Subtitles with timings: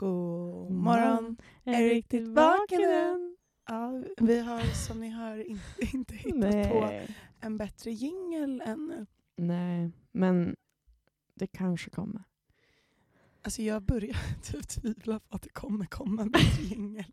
[0.00, 3.36] God morgon, är riktigt vaken än?
[3.68, 5.62] Ja, vi har som ni hör inte,
[5.96, 7.16] inte hittat på Nej.
[7.40, 9.06] en bättre jingel ännu.
[9.36, 10.56] Nej, men
[11.34, 12.22] det kanske kommer.
[13.42, 17.12] Alltså jag börjar typ tvivla på att det kommer komma en bättre jingel.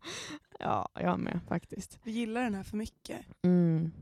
[0.58, 1.98] Ja, jag med faktiskt.
[2.02, 3.26] Vi gillar den här för mycket.
[3.42, 3.92] Mm.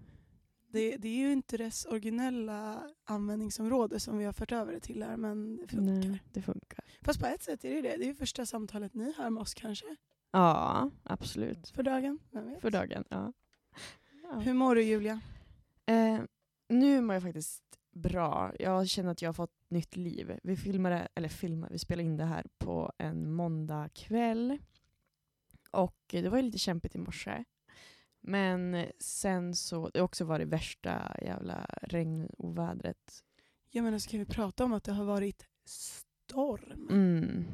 [0.69, 5.03] Det, det är ju inte dess originella användningsområde som vi har fört över det till
[5.03, 6.09] här, men det funkar.
[6.09, 6.85] Nej, det funkar.
[7.03, 7.97] Fast på ett sätt är det det.
[7.97, 9.97] Det är ju första samtalet ni hör med oss kanske,
[10.31, 11.69] Ja, absolut.
[11.69, 12.19] för dagen.
[12.31, 12.61] Vem vet?
[12.61, 13.33] För dagen, ja.
[14.23, 14.39] ja.
[14.39, 15.21] Hur mår du Julia?
[15.87, 16.21] Eh,
[16.69, 18.53] nu mår jag faktiskt bra.
[18.59, 20.39] Jag känner att jag har fått nytt liv.
[20.43, 24.59] Vi filmade, eller filmade, vi spelade in det här på en måndag kväll.
[25.71, 27.45] Och det var ju lite kämpigt i morse.
[28.27, 33.25] Men sen så, det har också varit värsta jävla regnovädret.
[33.71, 36.89] Ja men alltså kan vi prata om att det har varit storm?
[36.91, 37.45] Mm.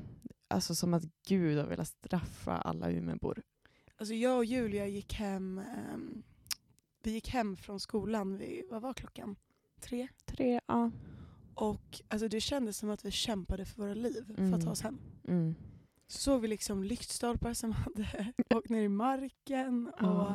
[0.48, 3.42] Alltså som att Gud har velat straffa alla Umeåbor.
[3.96, 6.22] Alltså jag och Julia gick hem, ehm,
[7.02, 9.36] vi gick hem från skolan vid, vad var klockan?
[9.80, 10.08] Tre?
[10.24, 10.90] Tre, ja.
[11.54, 14.60] Och alltså det kändes som att vi kämpade för våra liv för att Mm.
[14.60, 14.98] ta oss hem.
[15.28, 15.54] Mm.
[16.06, 20.32] Så såg vi liksom lyktstolpar som hade åkt ner i marken och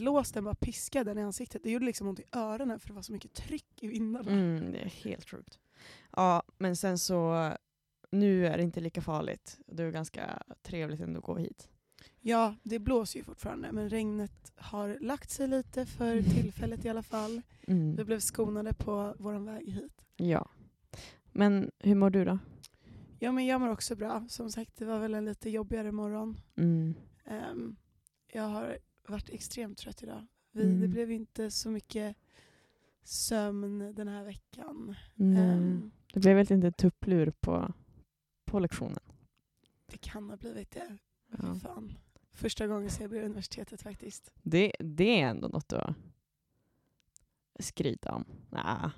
[0.00, 1.62] blåsten bara piskade den i ansiktet.
[1.62, 4.30] Det gjorde liksom ont i öronen för det var så mycket tryck i vindarna.
[4.30, 5.58] Mm, det är helt sjukt.
[6.16, 7.50] Ja, men sen så,
[8.10, 9.58] nu är det inte lika farligt.
[9.66, 11.68] Det är ganska trevligt ändå att gå hit.
[12.20, 17.02] Ja, det blåser ju fortfarande men regnet har lagt sig lite för tillfället i alla
[17.02, 17.42] fall.
[17.66, 18.06] Vi Mm.
[18.06, 20.04] blev skonade på vår väg hit.
[20.16, 20.48] Ja.
[21.32, 22.38] Men hur mår du då?
[23.18, 24.26] Ja men jag mår också bra.
[24.28, 26.40] Som sagt det var väl en lite jobbigare morgon.
[26.56, 26.94] Mm.
[27.24, 27.76] Ehm,
[28.32, 30.26] jag har varit extremt trött idag.
[30.52, 30.90] Vi, Det Mm.
[30.90, 32.16] blev inte så mycket
[33.02, 34.94] sömn den här veckan.
[35.14, 35.42] Nej.
[35.42, 37.72] Ehm, Det blev väl inte tupplur på,
[38.44, 38.98] på lektionen?
[39.86, 40.96] det kan ha blivit det.
[41.30, 41.54] Ja.
[41.62, 41.98] Fan.
[42.32, 44.32] Första gången sedan jag började universitetet faktiskt.
[44.42, 45.94] Det, det är ändå något att
[47.58, 48.24] skryta om.
[48.50, 48.90] Nah.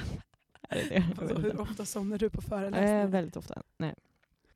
[0.68, 1.14] Är det det?
[1.20, 3.04] Alltså, hur ofta somnar du på föreläsningar?
[3.04, 3.62] Eh, väldigt ofta.
[3.78, 3.94] Nej.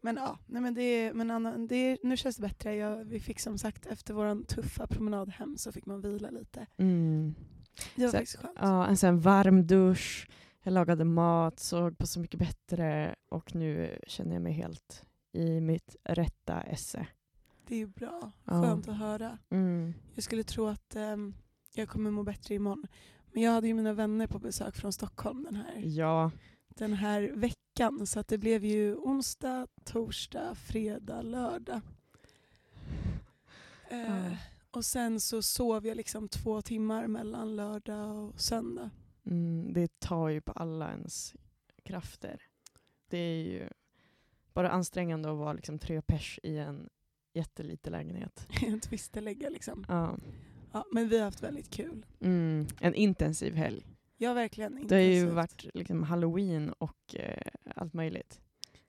[0.00, 2.75] Men ja, nej, men det, men Anna, det, nu känns det bättre.
[2.75, 6.66] Jag, vi fick som sagt efter vår tuffa promenad hem så fick man vila lite.
[6.77, 7.34] Mm.
[7.97, 8.59] Det var Så- faktiskt skönt.
[8.61, 10.28] Ja, en sån varm dusch,
[10.62, 15.61] jag lagade mat, såg på Så mycket bättre och nu känner jag mig helt i
[15.61, 17.06] mitt rätta esse.
[17.67, 18.32] Det är ju bra.
[18.44, 18.62] Ja.
[18.62, 19.38] Skönt att höra.
[19.50, 19.94] Mm.
[20.15, 21.34] Jag skulle tro att ehm,
[21.75, 22.87] jag kommer må bättre imorgon.
[23.32, 26.31] Men jag hade ju mina vänner på besök från Stockholm den här, Ja,
[26.75, 28.06] den här veckan.
[28.06, 31.81] Så att det blev ju onsdag, torsdag, fredag, lördag.
[33.91, 34.36] Eh, Ja.
[34.72, 38.91] Och sen så sov jag liksom två timmar mellan lördag och söndag.
[39.26, 41.34] mm, det tar ju på alla ens
[41.82, 42.42] krafter.
[43.08, 43.69] Det är ju
[44.54, 46.88] bara ansträngande att vara liksom tre pers i en
[47.34, 48.47] jätteliten lägenhet.
[48.66, 49.84] En twisterlägga liksom.
[49.88, 50.16] Ja.
[50.72, 52.06] Ja, men vi har haft väldigt kul.
[52.20, 53.87] Mm, en intensiv helg.
[54.22, 54.86] Ja, verkligen.
[54.86, 55.34] Det har ju intensivt.
[55.36, 57.42] varit liksom halloween och eh,
[57.76, 58.41] allt möjligt.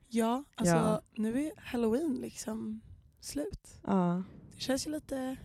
[0.08, 1.02] Ja, alltså Ja.
[1.16, 2.82] nu är halloween liksom
[3.20, 3.80] slut.
[3.88, 4.24] Ja.
[4.56, 5.38] Det känns ju lite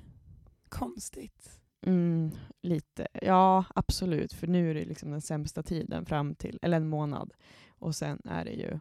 [0.69, 1.60] konstigt.
[1.82, 2.30] Mm,
[2.62, 3.06] lite.
[3.22, 4.32] Ja, absolut.
[4.32, 7.32] För nu är det liksom den sämsta tiden fram till, eller en månad.
[7.68, 8.78] Och sen är det ju,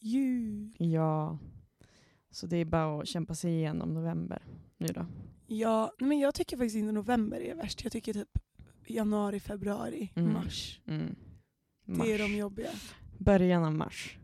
[0.00, 0.72] Jul.
[0.78, 1.38] ja.
[2.30, 4.42] Så det är bara att kämpa sig igenom november
[4.78, 5.06] nu då.
[5.46, 7.82] Ja, men jag tycker faktiskt inte november är värst.
[7.84, 8.38] Jag tycker typ
[8.86, 10.32] januari, februari, Mm.
[10.32, 10.80] mars.
[10.86, 11.14] Mm.
[11.84, 12.38] Det är de Mars.
[12.38, 12.70] jobbiga.
[13.18, 14.18] Början av mars.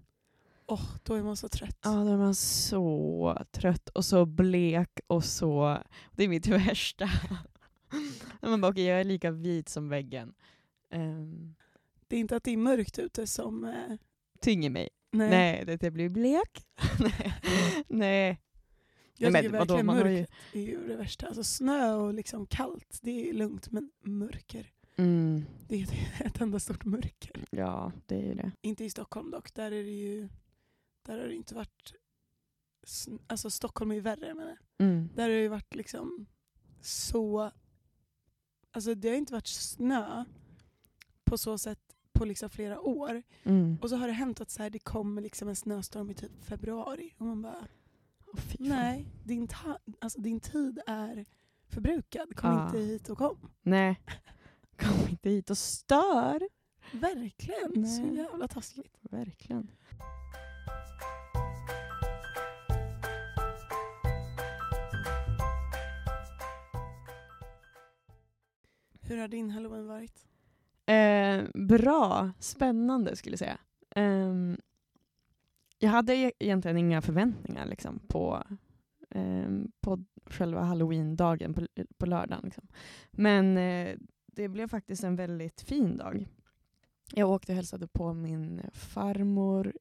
[0.67, 1.79] Åh, då är man så trött.
[1.85, 5.79] Ja, då är man så trött och så blek och så...
[6.17, 7.09] Det är mitt värsta.
[8.43, 10.35] Man bara, okej, jag är lika vit som väggen.
[10.95, 11.55] Um,
[12.09, 13.65] Det är inte att det är mörkt ute som...
[13.65, 13.97] Eh,
[14.41, 14.89] tynger mig.
[15.13, 15.31] nej.
[15.31, 16.65] Nej, det, det blir blek.
[17.01, 17.35] Nej.
[17.89, 18.41] Nej.
[19.21, 21.27] Jag Nej, tycker men verkligen mörkret ju- är ju det värsta.
[21.27, 23.71] Alltså snö och liksom kallt, det är lugnt.
[23.71, 25.87] Men mörker, Mm, det är
[26.27, 27.45] ett enda stort mörker.
[27.51, 28.53] ja, det är ju det.
[28.61, 29.55] Inte i Stockholm dock.
[29.55, 30.29] Där är det ju...
[31.07, 31.93] Där har det inte varit...
[33.27, 34.49] Alltså Stockholm är ju värre menar
[34.79, 34.87] jag.
[34.87, 35.09] Mm.
[35.15, 36.27] Där har det ju varit liksom
[36.81, 37.51] så...
[38.71, 40.25] Alltså det har inte varit snö
[41.25, 41.81] på så sätt
[42.13, 43.23] på liksom flera år.
[43.43, 43.79] Mm.
[43.83, 46.45] Och så har det hänt att så här, det kommer liksom en snöstorm i typ
[46.45, 47.15] februari.
[47.19, 47.67] Och man bara,
[48.35, 48.57] Fan.
[48.59, 51.25] nej, din, ta- alltså, din tid är
[51.69, 52.37] förbrukad.
[52.37, 52.67] Kom Ja.
[52.67, 53.51] inte hit och kom.
[53.63, 54.01] Nej.
[54.81, 56.49] Kom inte hit och stör.
[56.93, 58.17] Verkligen, så Nej.
[58.17, 58.97] jävla taskigt.
[59.01, 59.71] Verkligen.
[69.01, 70.27] Hur har din halloween varit?
[70.87, 73.59] Eh, bra, spännande skulle jag säga.
[73.97, 74.57] Ehm,
[75.79, 78.43] jag hade e- egentligen inga förväntningar liksom, på,
[79.11, 79.49] eh,
[79.81, 81.67] på själva halloween-dagen på,
[81.99, 82.41] på lördagen.
[82.45, 82.69] Liksom.
[83.11, 83.97] Men eh,
[84.27, 86.27] det blev faktiskt en väldigt fin dag.
[87.15, 89.73] Jag åkte och hälsade på min farmor.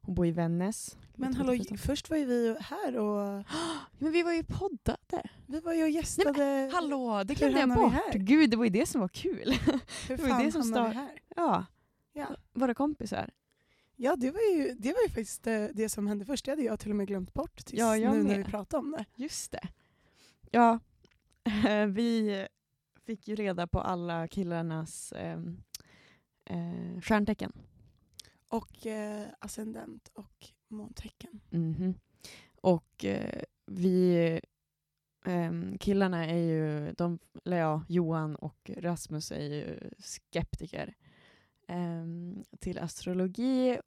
[0.00, 0.96] Hon bor i Vännäs.
[1.14, 3.44] Men hallå, först var ju vi här och
[3.98, 5.22] Men vi var ju poddade.
[5.46, 6.70] vi var ju och gästade.
[6.72, 7.92] Hallå, det glömde jag bort.
[7.92, 8.18] här?
[8.18, 9.54] Gud, det var ju det som var kul.
[10.08, 11.20] Hur det var fan det som hamnade vi start- här?
[11.36, 11.64] ja,
[12.12, 12.26] Ja.
[12.52, 13.30] våra kompisar.
[13.96, 16.44] Ja, det var ju, det var ju faktiskt eh, det som hände först.
[16.44, 18.38] Det hade jag till och med glömt bort tills Ja, jag nu när med.
[18.38, 19.04] vi pratade om det.
[19.14, 19.68] Just det.
[20.50, 20.78] Ja,
[21.88, 22.46] vi
[23.06, 25.40] fick ju reda på alla killarnas eh,
[26.44, 27.52] eh, stjärntecken.
[28.48, 31.40] Och eh, ascendent och måntecken.
[31.50, 31.94] Mhm.
[32.60, 34.40] Och eh, vi
[35.26, 40.94] ehm, killarna är ju, de, eller ja, Johan och Rasmus är ju skeptiker
[42.58, 43.78] till astrologi.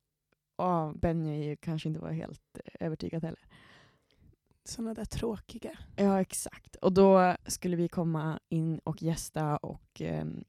[0.55, 3.45] Och Benny är ju kanske inte var helt övertygad heller.
[4.63, 5.77] Sådana där tråkiga.
[5.95, 6.75] Ja, exakt.
[6.75, 10.43] Och då skulle vi komma in och gästa och ehm,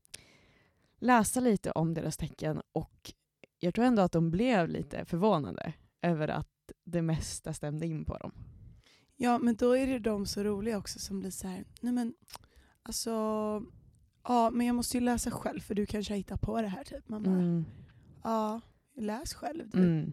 [0.99, 2.63] läsa lite om deras tecken.
[2.73, 3.13] Och
[3.59, 5.73] jag tror ändå att de blev lite förvånade
[6.03, 8.33] över att det mesta stämde in på dem.
[9.17, 12.15] Ja, men då är det de så roliga också som blir så här, nej men
[12.83, 13.11] alltså,
[14.29, 16.85] ja men jag måste ju läsa själv för du kanske har hittat på det här
[16.85, 17.09] typ.
[17.09, 17.65] Man bara, Mm.
[18.23, 18.61] ja,
[18.97, 19.79] läs själv du.
[19.79, 20.13] Mm.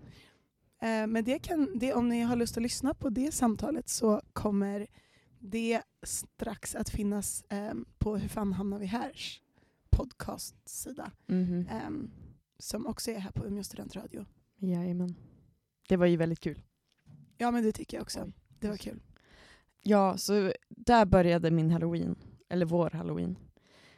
[0.82, 4.22] Eh, men det kan, det, om ni har lust att lyssna på det samtalet så
[4.34, 4.88] kommer
[5.40, 9.12] det strax att finnas eh, på Hur fan hamnar vi här?
[9.90, 11.12] podcastsida.
[11.28, 11.68] Mhm.
[11.72, 11.90] Eh,
[12.60, 14.26] som också är här på Umeå studentradio.
[14.60, 15.16] Jajamän.
[15.90, 16.62] Det var ju väldigt kul.
[17.38, 18.32] Ja men det tycker jag också.
[18.60, 19.02] Det var kul.
[19.84, 22.16] Ja, så där började min halloween.
[22.50, 23.38] Eller vår halloween.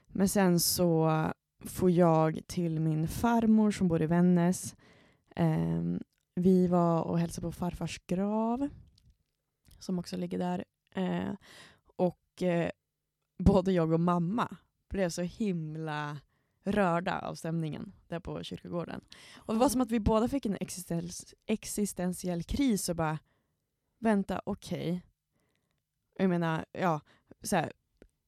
[0.08, 1.12] Men sen så
[1.60, 4.76] får jag till min farmor som bor i Vännäs.
[5.36, 5.84] Eh,
[6.36, 8.70] vi var och hälsade på farfars grav.
[9.80, 10.66] Som också ligger där.
[10.94, 11.34] Eh,
[11.96, 12.70] och eh,
[13.44, 14.58] både jag och mamma
[14.90, 16.18] blev så himla
[16.64, 19.02] rörda av stämningen där på kyrkogården.
[19.36, 23.20] Och det var som att vi båda fick en existens, existentiell kris och bara
[24.00, 25.02] vänta, okej.
[26.18, 27.02] Jag menar, ja,
[27.42, 27.74] så här,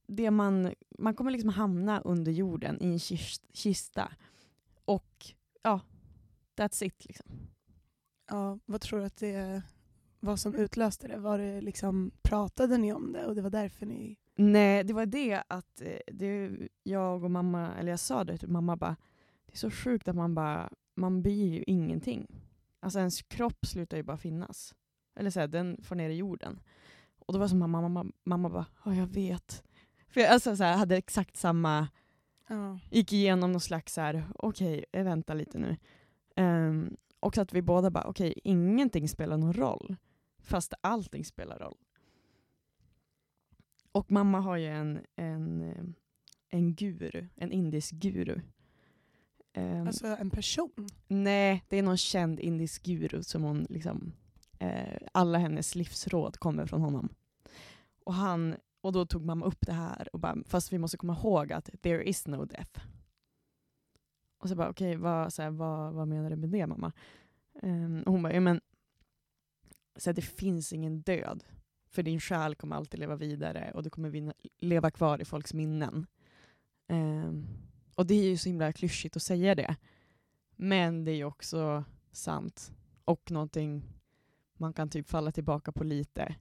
[0.09, 4.11] det man, man kommer liksom hamna under jorden i en kist, kista.
[4.85, 5.25] Och
[5.61, 5.81] ja,
[6.55, 7.25] that's it liksom.
[8.29, 9.63] Ja, vad tror du att det
[10.19, 11.17] vad som utlöste det?
[11.17, 14.17] Var det liksom, pratade ni om det och det var därför ni...
[14.35, 16.51] Nej, det var det att eh, det,
[16.83, 18.95] jag och mamma, eller jag sa det till mamma bara,
[19.45, 22.27] det är så sjukt att man bara, man blir ju ingenting.
[22.79, 24.75] Alltså ens kropp slutar ju bara finnas.
[25.15, 26.59] Eller så här, den får ner i jorden.
[27.19, 29.63] Och då var det som mamma, mamma, mamma bara, ja jag vet.
[30.09, 31.87] För jag alltså, så här, hade exakt samma,
[32.47, 32.79] Ja.
[32.89, 35.77] gick igenom någon slags så här, okej, eh, vänta lite nu.
[36.35, 39.95] Um, och så att vi båda bara, okej, ingenting spelar någon roll.
[40.39, 41.77] Fast allting spelar roll.
[43.91, 45.83] Och mamma har ju en, en, eh,
[46.49, 48.41] en guru, en indisk guru.
[49.53, 50.87] Ehm, Alltså en person.
[51.07, 54.13] Nej, det är någon känd indisk guru som hon liksom,
[54.59, 57.09] eh, alla hennes livsråd kommer från honom.
[58.03, 61.13] Och, han, och då tog mamma upp det här och bara, fast vi måste komma
[61.13, 62.81] ihåg att there is no death.
[64.37, 66.91] Och så bara, okej, vad, så här, vad, vad menar du med det mamma?
[67.61, 68.61] Um, och hon bara, ja men,
[69.95, 71.43] så här, det finns ingen död.
[71.89, 75.53] För din själ kommer alltid leva vidare och du kommer vinna, leva kvar i folks
[75.53, 76.07] minnen.
[76.87, 77.47] Um,
[77.95, 79.75] och det är ju så himla klyschigt att säga det.
[80.55, 82.71] Men det är ju också sant.
[83.05, 83.83] Och någonting
[84.53, 86.35] man kan typ falla tillbaka på lite.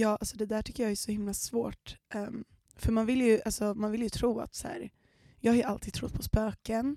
[0.00, 1.96] Ja, alltså det där tycker jag är så himla svårt.
[2.14, 2.44] Ehm,
[2.76, 4.90] för man vill ju, alltså, man vill ju tro att så här,
[5.40, 6.96] jag har ju alltid trott på spöken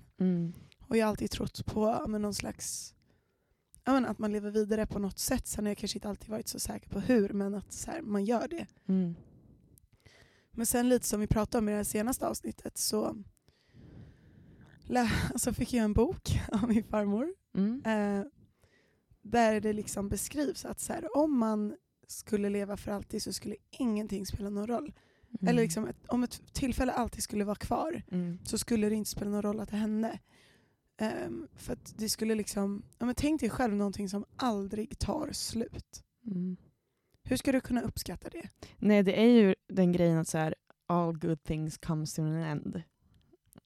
[0.88, 2.94] och jag har alltid trott på men, någon slags
[3.84, 5.46] men, att man lever vidare på något sätt.
[5.46, 8.02] Sen har jag kanske inte alltid varit så säker på hur, men att så här,
[8.02, 8.66] man gör det.
[8.88, 9.14] Mm.
[10.50, 13.16] Men sen lite som vi pratade om i det senaste avsnittet så
[15.32, 17.82] alltså fick jag en bok av min farmor Mm.
[17.86, 18.24] eh,
[19.22, 21.76] där det liksom beskrivs att så här, om man
[22.08, 24.92] skulle leva för alltid så skulle ingenting spela någon roll.
[25.40, 25.48] Mm.
[25.48, 28.38] Eller liksom ett, om ett tillfälle alltid skulle vara kvar Mm.
[28.44, 30.18] så skulle det inte spela någon roll att det hände.
[30.96, 35.32] Ehm, för att det skulle liksom, ja, men tänk dig själv någonting som aldrig tar
[35.32, 36.04] slut.
[36.26, 36.56] Mm.
[37.22, 38.48] Hur ska du kunna uppskatta det?
[38.78, 40.54] Nej, det är ju den grejen att så här,
[40.86, 42.82] all good things comes to an end.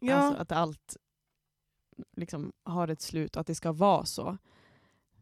[0.01, 0.97] Ja, Alltså att allt
[2.17, 4.39] liksom har ett slut och att det ska vara så.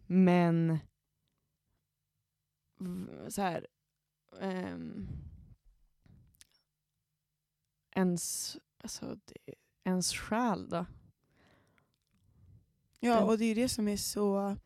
[0.06, 0.78] Men
[3.28, 3.66] så här,
[4.40, 5.08] ehm,
[7.96, 9.54] ens, alltså, det,
[9.84, 10.86] ens själ då?
[13.00, 14.56] Ja, och det är det som är så...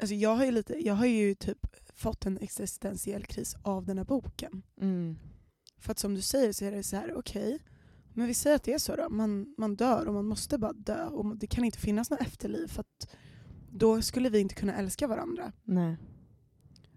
[0.00, 3.98] Alltså jag, har ju lite, jag har ju typ fått en existentiell kris av den
[3.98, 4.62] här boken.
[4.80, 5.18] Mm.
[5.78, 7.58] För att som du säger så är det så här, okej, okay,
[8.14, 9.08] men vi säger att det är så då.
[9.08, 12.66] Man, man dör och man måste bara dö och det kan inte finnas något efterliv
[12.66, 13.16] för att
[13.70, 15.52] då skulle vi inte kunna älska varandra.
[15.62, 15.96] Nej.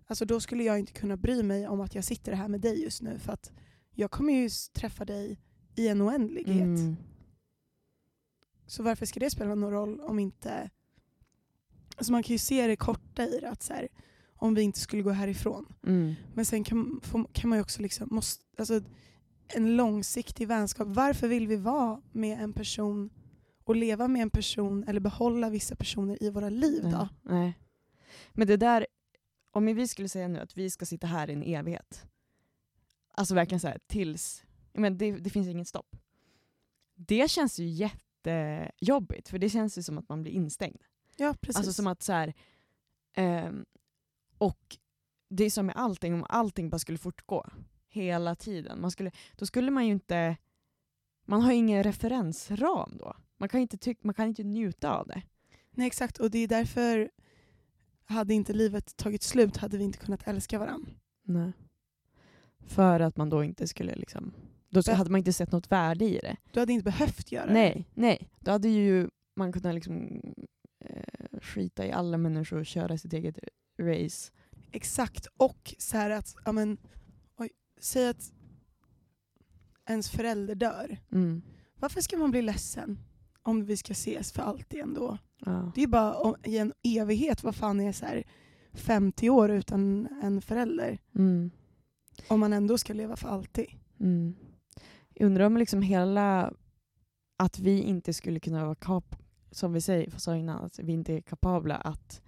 [0.07, 2.83] Alltså då skulle jag inte kunna bry mig om att jag sitter här med dig
[2.83, 3.51] just nu för att
[3.91, 5.39] jag kommer ju träffa dig
[5.75, 6.61] i en oändlighet.
[6.61, 6.95] Mm.
[8.67, 10.69] Så varför ska det spela någon roll om inte...
[11.97, 13.87] Alltså man kan ju se det korta i det, att så här,
[14.35, 15.73] om vi inte skulle gå härifrån.
[15.87, 16.13] Mm.
[16.33, 18.81] Men sen kan, kan man ju också liksom, måste, alltså,
[19.47, 20.87] en långsiktig vänskap.
[20.87, 23.09] Varför vill vi vara med en person
[23.63, 26.89] och leva med en person eller behålla vissa personer i våra liv då?
[26.89, 27.09] Nej.
[27.21, 27.59] Nej.
[28.33, 28.87] Men det där,
[29.55, 32.07] om vi skulle säga nu att vi ska sitta här i en evighet,
[33.11, 34.43] alltså verkligen så här, tills,
[34.73, 35.95] men det, det finns inget stopp.
[36.95, 40.83] Det känns ju jättejobbigt, för det känns ju som att man blir instängd.
[41.17, 41.57] Ja, precis.
[41.57, 42.33] Alltså som att så här,
[43.13, 43.51] eh,
[44.37, 44.77] och
[45.29, 47.49] det är som med allting, om allting bara skulle fortgå
[47.87, 50.37] hela tiden, man skulle, då skulle man ju inte,
[51.25, 53.15] man har ju ingen referensram då.
[53.37, 55.21] Man kan inte, tyck, man kan inte njuta av det.
[55.71, 57.11] Nej exakt, och det är därför
[58.05, 60.91] hade inte livet tagit slut hade vi inte kunnat älska varandra.
[61.23, 61.51] Nej.
[62.67, 64.33] För att man då inte skulle liksom,
[64.69, 66.37] då så hade man inte sett något värde i det.
[66.51, 68.01] Du hade inte behövt göra nej, det.
[68.01, 70.21] Nej, då hade ju man kunnat liksom
[70.79, 73.39] eh, skita i alla människor och köra sitt eget
[73.81, 74.31] race.
[74.71, 76.77] Exakt, och så här att, ja men,
[77.37, 78.31] oj, säg att
[79.89, 80.97] ens förälder dör.
[81.11, 81.41] Mm.
[81.75, 82.99] Varför ska man bli ledsen
[83.45, 85.17] om vi ska ses för alltid ändå?
[85.45, 85.71] Ja.
[85.75, 88.23] Det är bara om, i en evighet, vad fan är så här
[88.73, 90.97] 50 år utan en förälder?
[91.15, 91.51] Mm.
[92.27, 93.67] Om man ändå ska leva för alltid.
[93.99, 94.35] Mm.
[95.13, 96.53] Jag undrar om liksom hela,
[97.37, 99.15] att vi inte skulle kunna vara kap
[99.51, 102.21] som vi säger, sa innan, att vi inte är kapabla att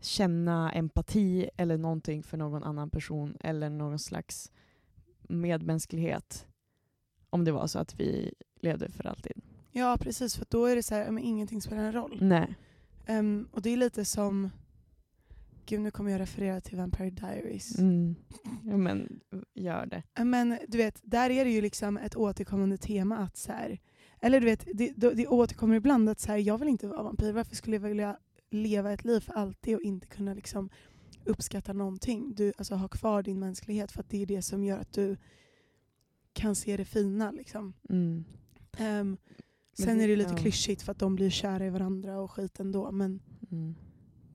[0.00, 4.52] känna empati eller någonting för någon annan person eller någon slags
[5.28, 6.46] medmänsklighet
[7.30, 9.42] om det var så att vi levde för alltid.
[9.72, 12.18] Ja precis, för då är det så här, men ingenting spelar en roll.
[12.20, 12.54] Nej.
[13.08, 14.50] Um, och det är lite som,
[15.66, 17.78] gud nu kommer jag referera till Vampire Diaries.
[17.78, 18.14] Mm.
[18.64, 19.20] Ja men
[19.54, 20.24] gör det.
[20.24, 23.80] Men du vet, där är det ju liksom ett återkommande tema att så här,
[24.20, 27.32] eller du vet, det, det återkommer ibland att så här, jag vill inte vara vampyr,
[27.32, 28.18] varför skulle jag vilja
[28.50, 30.70] leva ett liv för alltid och inte kunna liksom
[31.24, 32.34] uppskatta någonting?
[32.34, 35.16] Du, alltså, ha kvar din mänsklighet för att det är det som gör att du
[36.32, 37.30] kan se det fina.
[37.30, 37.74] Liksom.
[37.88, 38.24] Mm.
[38.80, 39.16] Um,
[39.72, 40.36] sen är det lite ja.
[40.36, 42.92] klyschigt för att de blir kära i varandra och skit ändå.
[42.92, 43.74] Men, mm.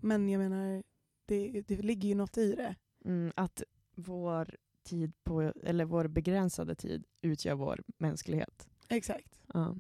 [0.02, 0.84] men jag menar,
[1.26, 2.76] det, det ligger ju något i det.
[3.06, 3.64] Mm, att
[3.96, 8.68] vår tid på, eller vår begränsade tid utgör vår mänsklighet.
[8.90, 9.40] Exakt.
[9.54, 9.76] Ja.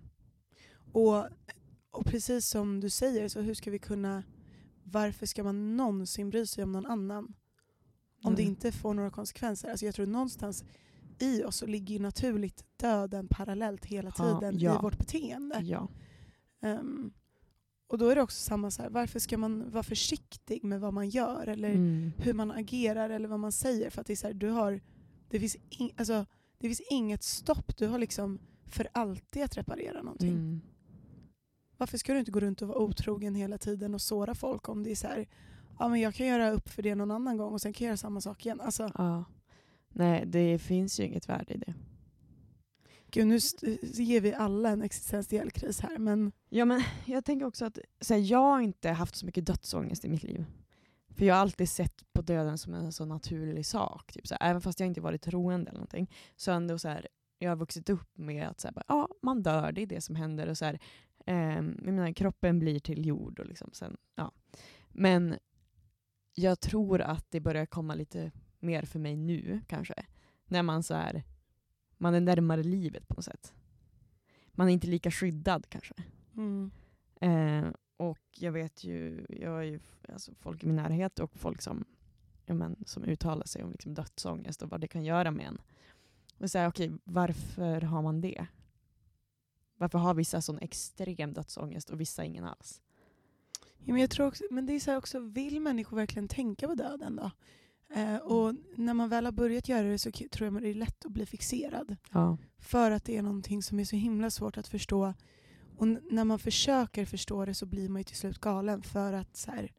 [0.92, 1.26] Och,
[1.92, 4.24] och precis som du säger, så hur ska vi kunna...
[4.84, 7.34] Varför ska man någonsin bry sig om någon annan?
[8.24, 9.70] Om det inte får några konsekvenser.
[9.70, 10.64] Alltså jag tror någonstans
[11.20, 14.80] i oss så ligger ju naturligt döden parallellt hela tiden ja.
[14.80, 15.62] i vårt beteende.
[15.64, 15.88] Ja.
[16.62, 17.14] Um,
[17.88, 20.94] och då är det också samma så här, varför ska man vara försiktig med vad
[20.94, 22.12] man gör eller mm.
[22.18, 23.90] hur man agerar eller vad man säger?
[23.90, 24.82] För att det är så här, du har,
[25.30, 26.26] det finns, in, alltså,
[26.58, 27.78] det finns inget stopp.
[27.78, 30.34] Du har liksom för alltid att reparera någonting.
[30.34, 30.62] Mm.
[31.78, 34.84] Varför ska du inte gå runt och vara otrogen hela tiden och såra folk om
[34.84, 35.28] det är så här,
[35.80, 37.90] ja men jag kan göra upp för det någon annan gång och sen kan jag
[37.90, 38.62] göra samma sak igen.
[38.62, 39.26] Alltså, ja.
[39.98, 41.74] Nej, det finns ju inget värde i det.
[43.12, 43.40] Gud, nu
[43.82, 45.98] ger vi alla en existentiell kris här.
[45.98, 46.32] Men...
[46.50, 50.06] Ja, men jag tänker också att så här, jag har inte haft så mycket dödsångest
[50.06, 50.46] i mitt liv.
[51.10, 54.12] För jag har alltid sett på döden som en så naturlig sak.
[54.12, 56.12] Typ, så här, även fast jag inte varit troende eller någonting.
[56.36, 57.08] Så ändå så här,
[57.40, 60.16] jag har vuxit upp med att så här, ja, man dör, det är det som
[60.16, 60.48] händer.
[60.48, 60.80] Och så här,
[61.26, 63.40] eh, menar, kroppen blir till jord.
[63.40, 64.32] Och liksom, sen, ja.
[64.90, 65.36] Men
[66.34, 70.06] jag tror att det börjar komma lite mer för mig nu kanske.
[70.46, 71.24] När man så här,
[71.98, 73.54] man är närmare livet på något sätt.
[74.52, 75.94] Man är inte lika skyddad kanske.
[76.36, 76.72] Mm.
[77.22, 81.62] Eh, och jag vet ju, jag har ju alltså, folk i min närhet och folk
[81.62, 81.86] som,
[82.46, 85.62] ja, men, som uttalar sig om liksom, dödsångest och vad det kan göra med en.
[86.38, 88.48] Och säga, okej, okay, varför har man det?
[89.78, 92.82] Varför har vissa sån extrem dödsångest och vissa ingen alls?
[93.78, 96.76] Ja, men jag tror också, men det är så också, vill människor verkligen tänka på
[96.76, 97.32] döden då?
[97.94, 100.74] Eh, och när man väl har börjat göra det så tror jag att det är
[100.74, 101.96] lätt att bli fixerad.
[102.12, 102.38] Ja.
[102.58, 105.14] För att det är någonting som är så himla svårt att förstå.
[105.78, 109.38] Och när man försöker förstå det så blir man ju till slut galen för att
[109.38, 109.72] så här,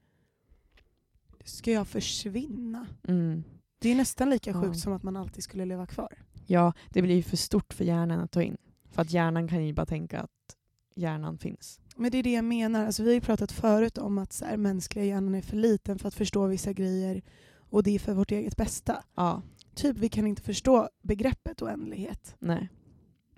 [1.44, 2.86] ska jag försvinna?
[3.08, 3.44] Mm.
[3.78, 4.80] Det är nästan lika sjukt ja.
[4.80, 6.18] som att man alltid skulle leva kvar.
[6.46, 8.56] Ja, det blir ju för stort för hjärnan att ta in.
[8.90, 10.56] För att hjärnan kan ju bara tänka att
[10.94, 11.80] hjärnan finns.
[11.96, 12.86] Men det är det jag menar.
[12.86, 15.98] Alltså, vi har ju pratat förut om att så här, mänskliga hjärnan är för liten
[15.98, 17.22] för att förstå vissa grejer
[17.70, 19.04] och det är för vårt eget bästa.
[19.14, 19.42] Ja.
[19.74, 22.36] Typ vi kan inte förstå begreppet oändlighet.
[22.38, 22.68] Nej.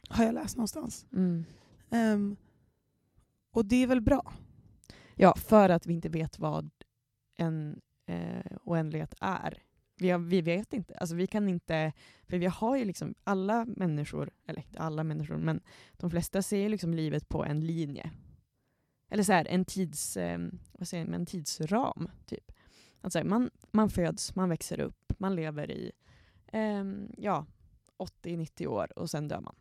[0.09, 1.07] Har jag läst någonstans.
[1.13, 1.45] Mm.
[1.91, 2.37] Um,
[3.51, 4.33] och det är väl bra?
[5.15, 6.71] Ja, för att vi inte vet vad
[7.37, 9.63] en eh, oändlighet är.
[9.97, 10.95] Vi, har, vi vet inte.
[10.95, 11.93] Alltså vi kan inte,
[12.29, 15.61] för vi har ju liksom alla människor, eller inte alla människor, men
[15.93, 18.11] de flesta ser liksom livet på en linje.
[19.11, 20.39] Eller så här, en, tids, eh,
[20.73, 22.09] vad säger man, en tidsram.
[22.27, 22.53] Typ.
[23.00, 25.92] Alltså man, man föds, man växer upp, man lever i
[26.47, 26.85] eh,
[27.16, 27.47] ja,
[27.99, 29.57] 80-90 år och sen dör man.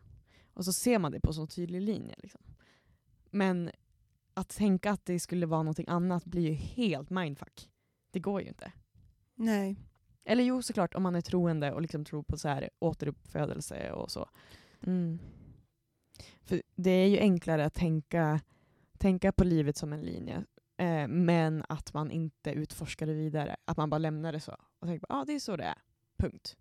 [0.54, 2.14] Och så ser man det på så tydlig linje.
[2.18, 2.40] Liksom.
[3.30, 3.70] Men
[4.34, 7.70] att tänka att det skulle vara någonting annat blir ju helt mindfuck.
[8.10, 8.72] Det går ju inte.
[9.34, 9.76] Nej.
[10.24, 14.10] Eller jo, såklart om man är troende och liksom tror på så här återuppfödelse och
[14.10, 14.30] så.
[14.82, 15.18] Mm.
[16.42, 18.40] För det är ju enklare att tänka,
[18.98, 20.44] tänka på livet som en linje,
[20.80, 23.56] eh, men att man inte utforskar det vidare.
[23.64, 25.78] Att man bara lämnar det så och tänker ja ah, det är så det är.
[26.18, 26.56] Punkt.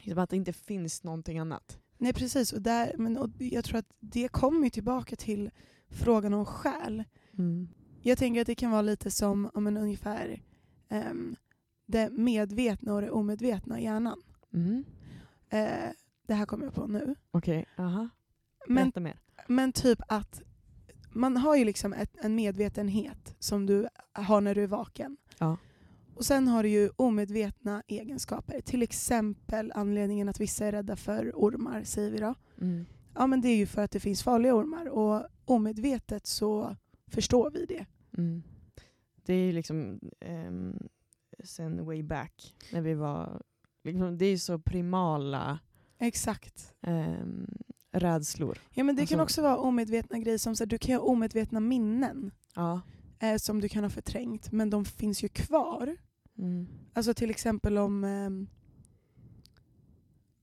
[0.00, 1.78] Liksom att det inte finns någonting annat.
[1.98, 5.50] Nej precis, och, där, men, och jag tror att det kommer tillbaka till
[5.88, 7.04] frågan om själ.
[7.38, 7.68] Mm.
[8.02, 10.42] Jag tänker att det kan vara lite som om en ungefär
[10.88, 11.36] um,
[11.86, 14.22] det medvetna och det omedvetna i hjärnan.
[14.52, 14.84] Mm.
[15.48, 15.90] Eh,
[16.26, 17.14] det här kommer jag på nu.
[17.30, 17.84] Okej, okay.
[17.84, 18.08] aha.
[18.68, 19.18] Men, mer.
[19.48, 20.42] men typ att
[21.12, 25.16] man har ju liksom ett, en medvetenhet som du har när du är vaken.
[25.38, 25.56] Ja.
[26.14, 28.60] Och sen har du ju omedvetna egenskaper.
[28.60, 32.34] Till exempel anledningen att vissa är rädda för ormar, säger vi då.
[32.60, 32.86] Mm.
[33.14, 36.76] Ja men det är ju för att det finns farliga ormar och omedvetet så
[37.06, 37.86] förstår vi det.
[38.18, 38.42] Mm.
[39.24, 40.88] Det är ju liksom um,
[41.44, 43.42] sen way back när vi var,
[43.84, 45.58] liksom, det är ju så primala
[46.02, 46.74] Exakt.
[46.80, 47.46] Um,
[47.92, 48.58] rädslor.
[48.74, 51.00] Ja men det alltså, kan också vara omedvetna grejer som så här, du kan ha
[51.00, 52.30] omedvetna minnen.
[52.54, 52.80] Ja.
[53.18, 55.96] Eh, som du kan ha förträngt men de finns ju kvar.
[56.38, 56.68] Mm.
[56.92, 58.30] Alltså till exempel om, eh,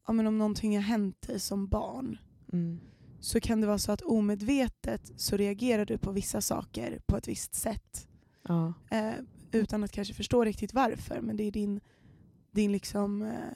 [0.08, 2.18] ja, men om någonting har hänt dig som barn.
[2.54, 2.80] Mm.
[3.20, 7.28] Så kan det vara så att omedvetet så reagerar du på vissa saker på ett
[7.28, 8.08] visst sätt.
[8.48, 8.74] Ja.
[8.92, 9.14] Eh,
[9.52, 11.22] utan att kanske förstå riktigt varför.
[11.22, 11.80] Men det är din,
[12.52, 13.54] din liksom eh,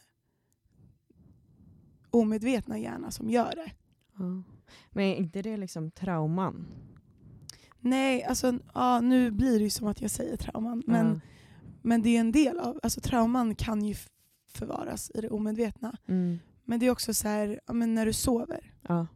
[2.09, 3.71] omedvetna hjärna som gör det.
[4.17, 4.43] Ja.
[4.89, 6.67] Men är inte det liksom trauman?
[7.79, 10.83] Nej, alltså ja, nu blir det ju som att jag säger trauman.
[10.87, 11.19] Men, ja.
[11.81, 13.95] men det är en del av, alltså trauman kan ju
[14.47, 15.97] förvaras i det omedvetna.
[16.07, 16.39] Mm.
[16.63, 19.07] Men det är också så här, ja, men när du sover, ja.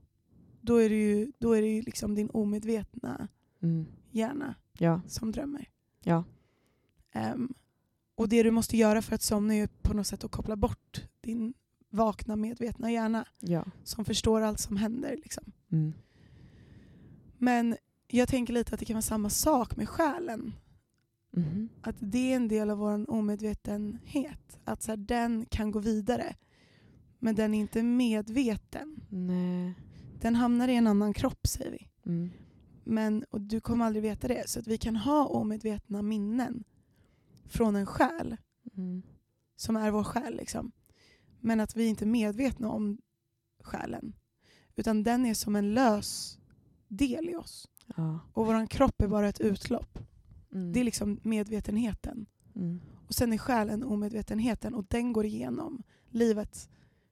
[0.61, 3.27] då är det ju, då är det ju liksom din omedvetna
[3.61, 3.85] mm.
[4.11, 5.01] hjärna ja.
[5.07, 5.69] som drömmer.
[6.03, 6.23] Ja.
[7.33, 7.53] Um,
[8.15, 11.03] och det du måste göra för att somna är på något sätt att koppla bort
[11.21, 11.53] din
[11.89, 13.65] vakna medvetna hjärna ja.
[13.83, 15.15] som förstår allt som händer.
[15.23, 15.43] Liksom.
[15.71, 15.93] Mm.
[17.37, 20.53] Men jag tänker lite att det kan vara samma sak med själen.
[21.35, 21.69] Mm.
[21.81, 24.59] Att det är en del av vår omedvetenhet.
[24.63, 26.35] Att så här, den kan gå vidare.
[27.19, 28.99] Men den är inte medveten.
[29.09, 29.73] Nej.
[30.21, 31.87] Den hamnar i en annan kropp säger vi.
[32.05, 32.29] Mm.
[32.83, 34.49] Men, och du kommer aldrig veta det.
[34.49, 36.63] Så att vi kan ha omedvetna minnen
[37.45, 38.37] från en själ.
[38.77, 39.01] Mm.
[39.55, 40.35] Som är vår själ.
[40.35, 40.71] Liksom.
[41.39, 42.97] Men att vi inte är medvetna om
[43.63, 44.13] själen.
[44.75, 46.39] Utan den är som en lös
[46.87, 47.67] del i oss.
[47.95, 48.19] Ja.
[48.33, 49.99] Och vår kropp är bara ett utlopp.
[50.51, 50.73] Mm.
[50.73, 52.25] Det är liksom medvetenheten.
[52.55, 52.81] Mm.
[53.07, 56.69] Och sen är själen omedvetenheten och den går igenom livet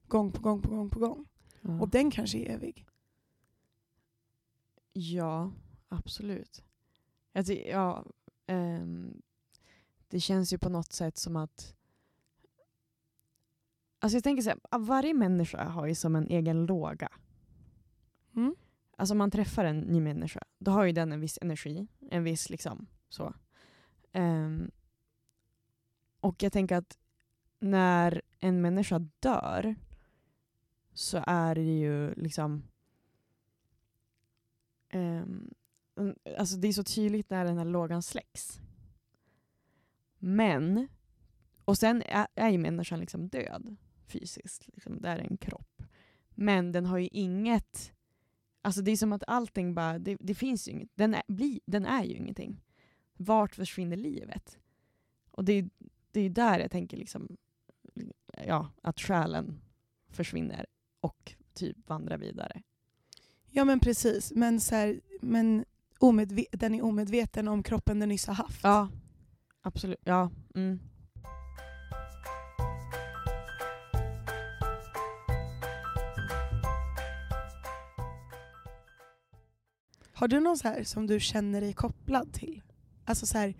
[0.08, 1.26] gång på gång på gång på gång.
[1.62, 1.82] Ja.
[1.82, 2.86] Och den kanske är evig.
[4.94, 5.52] Ja,
[5.88, 6.64] absolut.
[7.34, 8.06] Alltså, ja,
[8.48, 9.22] um,
[10.08, 11.76] det känns ju på något sätt som att
[14.06, 17.10] Alltså jag tänker så här, varje människa har ju som en egen låga.
[18.36, 18.56] Mm.
[18.98, 22.24] Alltså om man träffar en ny människa, då har ju den en viss energi, en
[22.24, 23.34] viss liksom så.
[24.14, 24.72] Um,
[26.20, 26.98] och jag tänker att
[27.60, 29.76] när en människa dör
[30.94, 32.64] så är det ju liksom
[34.94, 35.54] um,
[36.38, 38.60] alltså det är så tydligt när den här lågan släcks.
[40.20, 40.88] Men,
[41.66, 44.68] och sen är, är ju människan liksom död fysiskt.
[44.68, 45.84] Liksom, det är en kropp.
[46.30, 47.92] Men den har ju inget...
[48.62, 50.90] Alltså det är som att allting bara, det, det finns ju inget.
[50.96, 52.62] Den är, bli, den är ju ingenting.
[53.14, 54.60] Vart försvinner livet?
[55.32, 55.70] Och det är,
[56.12, 57.38] det är där jag tänker liksom,
[58.48, 59.62] ja, att själen
[60.10, 60.66] försvinner
[61.00, 62.62] och typ vandrar vidare.
[63.50, 65.66] Ja men precis, men, så här, men
[66.00, 68.64] omedve- den är omedveten om kroppen den nyss har haft.
[68.64, 68.90] Ja,
[69.62, 70.02] absolut.
[70.04, 70.32] Ja.
[70.56, 70.80] Mm.
[80.16, 82.62] Har du någon så här som du känner dig kopplad till?
[83.06, 83.54] Alltså så här,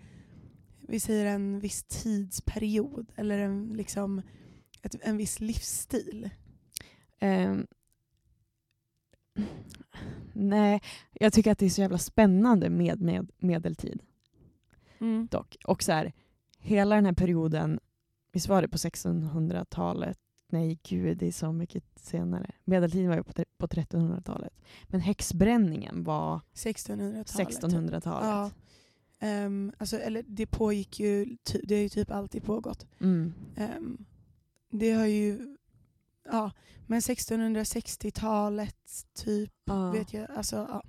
[0.80, 4.22] vi säger en viss tidsperiod eller en, liksom,
[4.82, 6.30] ett, en viss livsstil.
[7.20, 7.66] Um,
[10.32, 10.80] nej,
[11.12, 14.02] jag tycker att det är så jävla spännande med, med medeltid.
[14.98, 15.28] Mm.
[15.30, 15.56] Dock.
[15.64, 16.12] Och så här,
[16.58, 17.80] hela den här perioden,
[18.32, 20.18] visst var det på 1600-talet?
[20.48, 22.50] Nej, gud, det är så mycket senare.
[22.64, 24.52] Medeltiden var ju på, på 1300-talet.
[24.84, 27.62] Men häxbränningen var 1600-talet.
[27.62, 28.28] 1600-talet.
[28.28, 28.50] Ja.
[29.44, 32.86] Um, alltså, eller det pågick ju, det har ju typ alltid pågått.
[33.00, 33.34] Mm.
[33.56, 34.04] Um,
[34.70, 35.56] det har ju,
[36.24, 36.50] ja,
[36.86, 39.90] men 1660-talet typ, ja.
[39.90, 40.82] vet jag, alltså ja.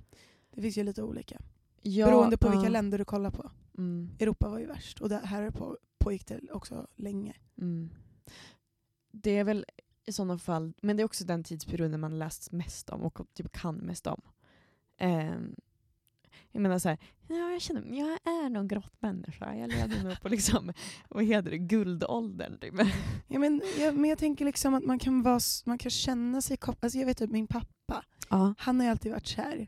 [0.51, 1.41] Det finns ju lite olika.
[1.81, 3.51] Ja, Beroende på vilka länder du kollar på.
[3.77, 4.09] Mm.
[4.19, 7.35] Europa var ju värst och det här på, pågick det också länge.
[7.57, 7.89] Mm.
[9.11, 9.65] Det är väl
[10.05, 13.51] i sådana fall, men det är också den tidsperioden man läst mest om och typ
[13.51, 14.21] kan mest om.
[15.01, 15.55] Um,
[16.51, 19.55] jag menar så här, ja, jag känner jag är nog grottmänniska.
[19.55, 20.73] Jag lever nog på liksom,
[21.09, 22.59] vad heter det, guldåldern.
[22.59, 22.73] Typ.
[23.27, 26.57] Ja, men, jag, men jag tänker liksom att man kan, vara, man kan känna sig
[26.57, 26.83] kopplad.
[26.85, 28.53] Alltså jag vet att min pappa, ja.
[28.57, 29.67] han har ju alltid varit kär.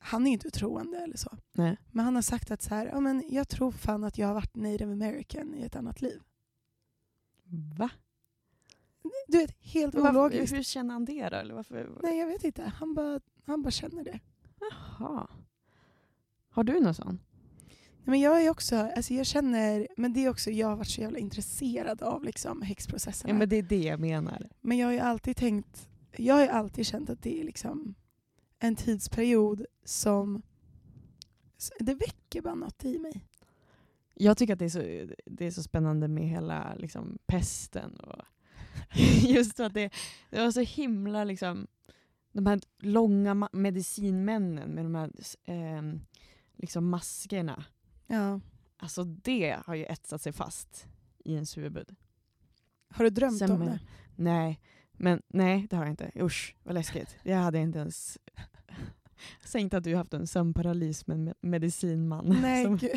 [0.00, 1.36] Han är inte troende eller så.
[1.52, 1.76] Nej.
[1.90, 4.34] Men han har sagt att så här, ja, men jag tror fan att jag har
[4.34, 6.20] varit native american i ett annat liv.
[7.76, 7.90] Va?
[9.30, 10.54] Du vet, helt ologiskt.
[10.56, 11.36] Hur känner han det då?
[11.36, 11.90] Eller varför?
[12.02, 12.72] Nej, jag vet inte.
[12.76, 14.20] Han bara, han bara känner det.
[14.60, 15.26] Jaha.
[16.48, 17.20] Har du någon sån?
[18.04, 21.00] Men jag är också, alltså jag känner, men det är också, jag har varit så
[21.00, 23.32] jävla intresserad av liksom häxprocesserna.
[23.32, 24.48] Ja men det är det jag menar.
[24.60, 27.94] Men jag har ju alltid tänkt, jag har alltid känt att det är liksom
[28.58, 30.42] en tidsperiod som,
[31.78, 33.26] det väcker bara något i mig.
[34.14, 37.94] Jag tycker att det är så, det är så spännande med hela liksom, pesten.
[38.00, 38.22] Och
[39.28, 39.92] just för att det,
[40.30, 41.66] det var så himla liksom,
[42.32, 45.10] de här långa medicinmännen med de här
[45.44, 45.82] eh,
[46.56, 47.64] liksom maskerna.
[48.06, 48.40] Ja.
[48.76, 50.86] Alltså det har ju etsat sig fast
[51.24, 51.96] i ens huvud.
[52.88, 53.80] Har du drömt Sen, om det?
[54.16, 54.60] Nej,
[54.92, 56.10] men nej det har jag inte.
[56.16, 57.16] Usch vad läskigt.
[57.22, 58.18] Jag hade inte ens
[59.52, 62.36] tänkt att du haft en sömnparalys med en medicinman.
[62.42, 62.76] Nej, som...
[62.76, 62.90] gud.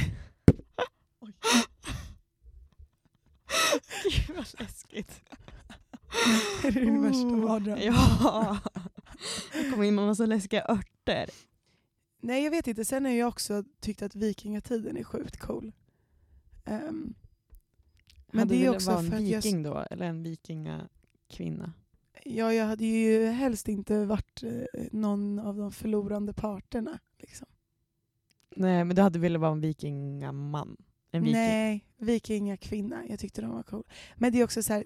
[4.03, 5.21] gud vad läskigt.
[6.63, 7.01] Är det din oh.
[7.01, 7.79] värsta mardröm?
[7.81, 8.59] Ja.
[9.53, 11.29] Jag kom in med massa läskiga örter.
[12.21, 15.71] Nej jag vet inte, sen har jag också tyckt att vikingatiden är sjukt cool.
[16.65, 17.15] Um,
[18.27, 19.73] men hade det är också vara en viking jag...
[19.73, 21.73] då, eller en vikingakvinna?
[22.23, 26.99] Ja, jag hade ju helst inte varit eh, någon av de förlorande parterna.
[27.19, 27.47] Liksom.
[28.55, 30.77] Nej, men du hade velat vara en vikingaman?
[31.11, 31.33] En viking.
[31.33, 33.03] Nej, vikingakvinna.
[33.09, 33.83] Jag tyckte de var cool.
[34.15, 34.83] Men det är också så här,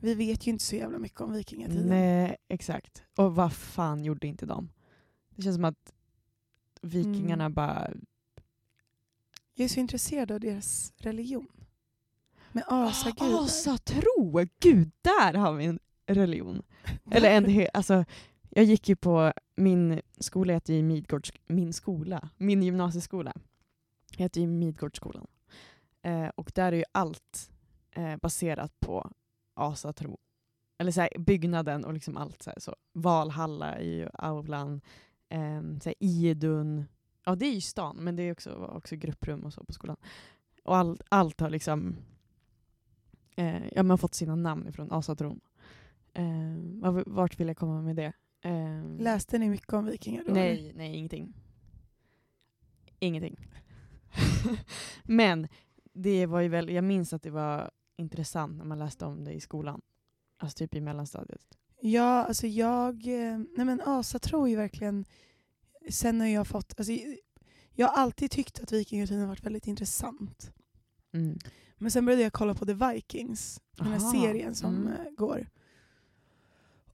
[0.00, 1.86] vi vet ju inte så jävla mycket om vikingatiden.
[1.86, 3.02] Nej, exakt.
[3.16, 4.68] Och vad fan gjorde inte de?
[5.36, 5.92] Det känns som att
[6.82, 7.54] vikingarna mm.
[7.54, 7.90] bara...
[9.54, 11.48] Jag är så intresserad av deras religion.
[12.52, 13.38] Med asagudar.
[13.38, 14.46] Ah, asatro!
[14.60, 16.62] Gud, där har vi en religion.
[17.10, 18.04] Eller en, alltså,
[18.50, 23.32] jag gick ju på, min skola heter ju Midgårds, min skola, min gymnasieskola
[24.16, 25.26] heter ju Midgårdsskolan.
[26.02, 27.50] Eh, och där är ju allt
[27.90, 29.10] eh, baserat på
[29.60, 30.18] asatro.
[30.78, 32.42] Eller så här, byggnaden och liksom allt.
[32.42, 32.76] Så, här, så.
[32.92, 34.80] Valhalla i aulan,
[35.28, 36.84] eh, så här, Idun.
[37.24, 39.96] Ja, det är ju stan, men det är också, också grupprum och så på skolan.
[40.64, 41.96] Och all, allt har liksom
[43.36, 45.40] eh, ja, har fått sina namn från asatron.
[46.12, 48.12] Eh, vart vill jag komma med det?
[48.42, 50.32] Eh, Läste ni mycket om vikingar då?
[50.32, 51.34] Nej, nej ingenting.
[52.98, 53.36] Ingenting.
[55.02, 55.48] men
[55.92, 57.70] det var ju väl, jag minns att det var
[58.00, 59.80] intressant när man läste om det i skolan.
[60.38, 61.58] Alltså typ i mellanstadiet.
[61.80, 63.06] Ja, alltså jag...
[63.06, 65.04] Eh, nej men Asa tror ju verkligen...
[65.90, 66.74] Sen har jag fått...
[66.78, 66.92] Alltså,
[67.74, 70.52] jag har alltid tyckt att vikingatiden har varit väldigt intressant.
[71.12, 71.38] Mm.
[71.78, 74.12] Men sen började jag kolla på The Vikings, den här Aha.
[74.12, 74.92] serien som mm.
[74.92, 75.48] Eh, går.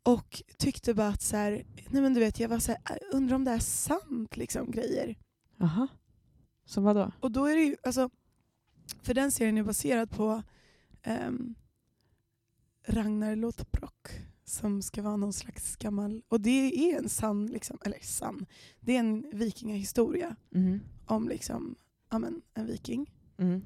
[0.03, 1.51] Och tyckte bara att så här,
[1.89, 4.71] nej men du vet, jag var så här, äh, undrar om det är sant liksom
[4.71, 5.19] grejer.
[5.61, 5.89] Aha.
[6.65, 7.13] Som vad då?
[7.21, 8.11] Och då är det ju, alltså,
[9.03, 10.43] för den serien är baserad på
[11.07, 11.55] um,
[12.87, 14.09] Ragnar Lothbrok
[14.45, 18.47] som ska vara någon slags gammal, och det är en sann, liksom, eller sann,
[18.81, 20.81] det är en vikingahistoria mm.
[21.07, 21.77] om liksom,
[22.11, 23.13] ja, men, en viking.
[23.39, 23.63] Mm.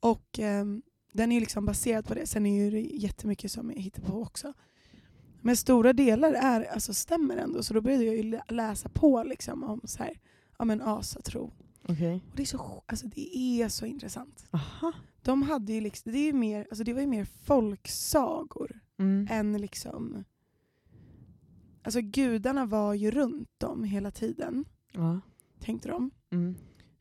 [0.00, 4.22] Och um, den är liksom baserad på det, sen är det jättemycket som är på
[4.22, 4.52] också.
[5.40, 9.80] Men stora delar är, alltså, stämmer ändå, så då började jag läsa på liksom, om
[9.84, 10.20] så här,
[10.58, 11.52] ja, men, asatro.
[11.82, 12.14] Okay.
[12.14, 14.46] Och det, är så, alltså, det är så intressant.
[14.50, 14.92] Aha
[15.28, 19.28] de hade ju liksom, det, är mer, alltså det var ju mer folksagor mm.
[19.30, 20.24] än liksom...
[21.82, 24.64] Alltså gudarna var ju runt dem hela tiden.
[24.92, 25.20] Ja.
[25.60, 26.10] tänkte de.
[26.30, 26.54] Mm.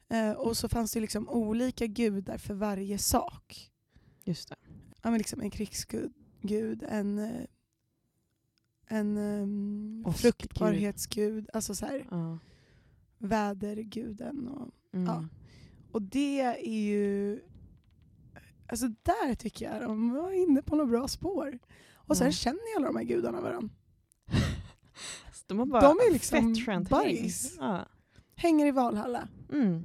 [0.09, 3.71] Eh, och så fanns det liksom olika gudar för varje sak.
[4.23, 4.55] Just det.
[5.01, 7.45] Ja, men liksom en krigsgud, gud, en, eh,
[8.87, 12.39] en um, fruktbarhetsgud, alltså så här, Ja.
[13.17, 14.47] väderguden.
[14.47, 15.05] Och, Mm.
[15.05, 15.25] Ja.
[15.91, 17.39] och det är ju...
[18.69, 21.59] Alltså där tycker jag de var inne på några bra spår.
[21.93, 22.31] Och sen Ja.
[22.31, 23.69] känner ju alla de här gudarna varandra.
[25.47, 27.29] De, har bara De är liksom fett häng.
[27.59, 27.87] Ja.
[28.35, 29.27] Hänger i Valhalla.
[29.51, 29.83] Mm.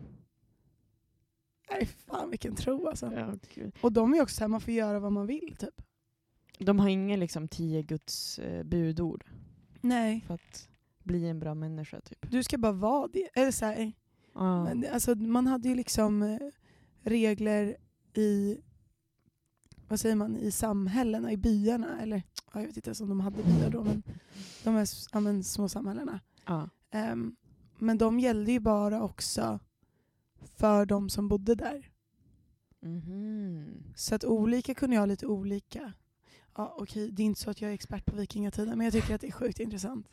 [1.71, 3.13] Nej fan vilken tro alltså.
[3.15, 3.35] Ja.
[3.81, 5.83] Och de är också så här, man får göra vad man vill typ.
[6.59, 9.25] De har inga liksom tio Guds eh, budord
[9.81, 10.25] Nej.
[10.27, 10.69] för att
[11.03, 12.31] bli en bra människa typ.
[12.31, 13.29] Du ska bara vara det.
[13.35, 13.93] Eller så här,
[14.35, 14.65] Ja.
[14.65, 16.39] men, alltså, man hade ju liksom eh,
[17.03, 17.77] regler
[18.15, 18.59] i
[19.93, 22.01] vad säger man, i samhällena, i byarna.
[22.01, 24.03] Eller ja, jag vet inte ens om de hade byar då, men
[24.65, 26.21] de här ja, men, små samhällena.
[26.47, 26.69] Ja.
[26.91, 27.37] Ehm,
[27.79, 29.59] men de gällde ju bara också
[30.57, 31.89] för de som bodde där.
[32.81, 33.83] Mhm.
[33.97, 35.93] Så att olika kunde ha lite olika.
[36.57, 39.15] Ja, okej, det är inte så att jag är expert på vikingatiden, men jag tycker
[39.15, 40.07] att det är sjukt intressant.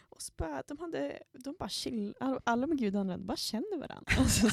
[0.00, 4.12] Och spö, de, hade, de bara chill, all- alla med gudarna bara känner varandra.
[4.18, 4.48] Alltså,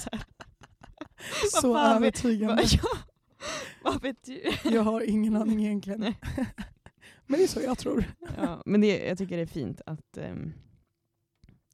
[1.51, 2.63] så Så övertygande.
[2.83, 2.89] ja,
[3.83, 4.41] vad vet du?
[4.63, 5.99] Jag har ingen aning egentligen.
[5.99, 6.19] Nej.
[7.27, 8.05] Men det är så jag tror.
[8.37, 10.17] Ja, men det, jag tycker det är fint att...
[10.17, 10.53] ehm,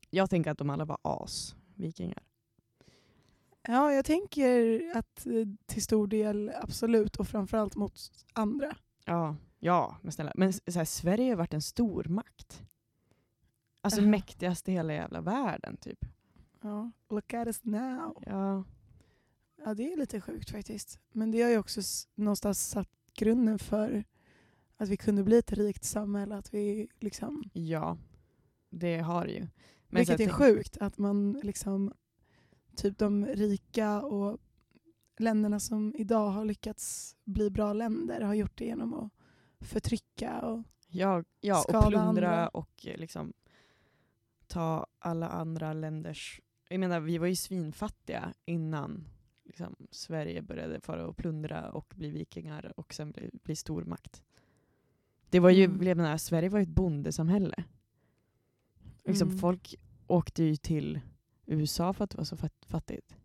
[0.10, 2.24] jag tänker att de alla var as, vikingar.
[3.62, 5.34] Ja, jag tänker att eh,
[5.66, 7.94] till stor del absolut och framförallt mot
[8.34, 8.76] andra.
[9.06, 10.32] Ja, ja men snälla.
[10.36, 12.64] Men så här, Sverige har varit en stor makt.
[13.82, 14.08] Alltså Ja.
[14.08, 16.06] mäktigast i hela jävla världen typ.
[16.62, 18.24] Ja, look at us now.
[18.26, 18.64] Ja,
[19.68, 21.00] Ja, det är lite sjukt faktiskt.
[21.12, 21.82] Men det har ju också
[22.16, 24.04] någonstans satt grunden för
[24.78, 26.36] att vi kunde bli ett rikt samhälle.
[26.36, 27.98] Att vi liksom, ja
[28.70, 29.48] det har det ju.
[29.88, 31.94] Men vilket är sjukt att man liksom,
[32.76, 34.40] typ de rika och
[35.18, 39.12] länderna som idag har lyckats bli bra länder har gjort det genom att
[39.60, 42.48] förtrycka och Ja, ja och skada plundra andra.
[42.48, 43.34] och liksom
[44.48, 46.42] ta alla andra länders...
[46.70, 49.08] Jag menar, vi var ju svinfattiga innan
[49.48, 54.24] liksom, Sverige började fara och plundra och bli vikingar och sen bli, bli stormakt.
[55.30, 55.88] Det var ju, Mm.
[55.88, 57.64] jag menar, Sverige var ju ett bondesamhälle.
[59.04, 59.40] Liksom, Mm.
[59.40, 59.76] Folk
[60.08, 61.00] åkte ju till
[61.46, 63.16] USA för att det var så fatt- fattigt.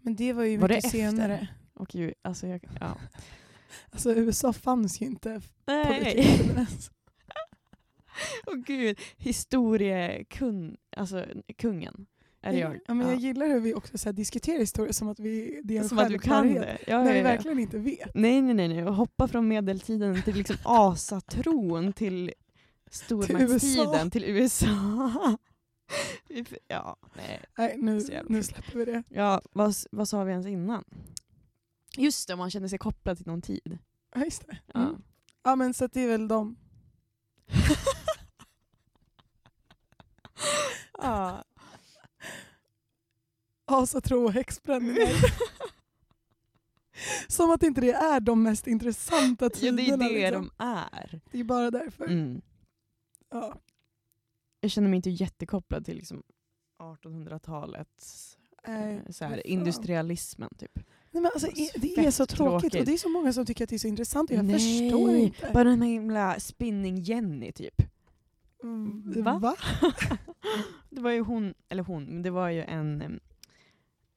[0.00, 1.48] Men det var ju Var mycket senare.
[1.74, 2.98] Och ju, alltså, jag, ja.
[3.90, 6.14] Alltså USA fanns ju inte på Nej!
[6.16, 6.66] vikingatiden.
[8.46, 12.06] Åh gud, historiekung, alltså kungen
[12.42, 12.78] är det jag.
[12.86, 13.20] Ja, men jag Ja.
[13.20, 16.08] gillar hur vi också så diskuterar historia som att vi, det är en Som att
[16.08, 16.78] du kan det.
[16.86, 18.14] Ja, När vi verkligen inte vet.
[18.14, 22.32] Nej, nej, nej, hoppa från medeltiden till liksom asatron till
[22.90, 24.66] stormaktstiden till USA.
[26.28, 27.40] Vi f- ja, nej.
[27.58, 29.02] Nej, nu, nu släpper vi det.
[29.08, 30.84] Ja, vad, vad sa vi ens innan?
[31.96, 33.78] Just det, om man känner sig kopplad till någon tid.
[34.14, 34.58] Ja, just det.
[34.74, 34.80] Ja.
[34.80, 35.02] Mm.
[35.44, 36.56] Ja, men så det är väl de.
[40.98, 41.44] ja.
[43.68, 45.08] Asatro och häxbränningar.
[47.28, 49.96] Som att inte det är de mest intressanta ja, tiderna.
[49.96, 50.50] det är det liksom.
[50.58, 51.20] de är.
[51.32, 52.04] det är bara därför.
[52.04, 52.40] Mm.
[53.30, 53.60] Ja.
[54.60, 56.22] Jag känner mig inte jättekopplad till liksom
[56.78, 59.40] 1800-talets Nej, eh, så här, fan.
[59.44, 60.78] industrialismen typ.
[61.10, 62.60] Nej, men alltså, det är så tråkigt.
[62.60, 62.80] tråkigt.
[62.80, 64.54] och det är så många som tycker att det är så intressant och jag Nej,
[64.58, 65.50] förstår inte.
[65.54, 67.82] Bara den här himla spinning-Jenny typ.
[68.62, 69.38] Mm, Va?
[69.38, 69.56] Va?
[70.90, 73.20] det var ju hon, eller hon, men det var ju en...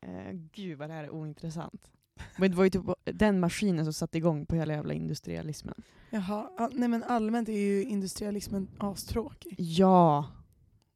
[0.01, 1.91] Eh, gud vad det här är ointressant.
[2.37, 5.83] Men det var ju typ den maskinen som satte igång på hela jävla industrialismen.
[6.09, 9.55] Jaha, ja, nej men allmänt är ju industrialismen astråkig.
[9.57, 10.31] Ja,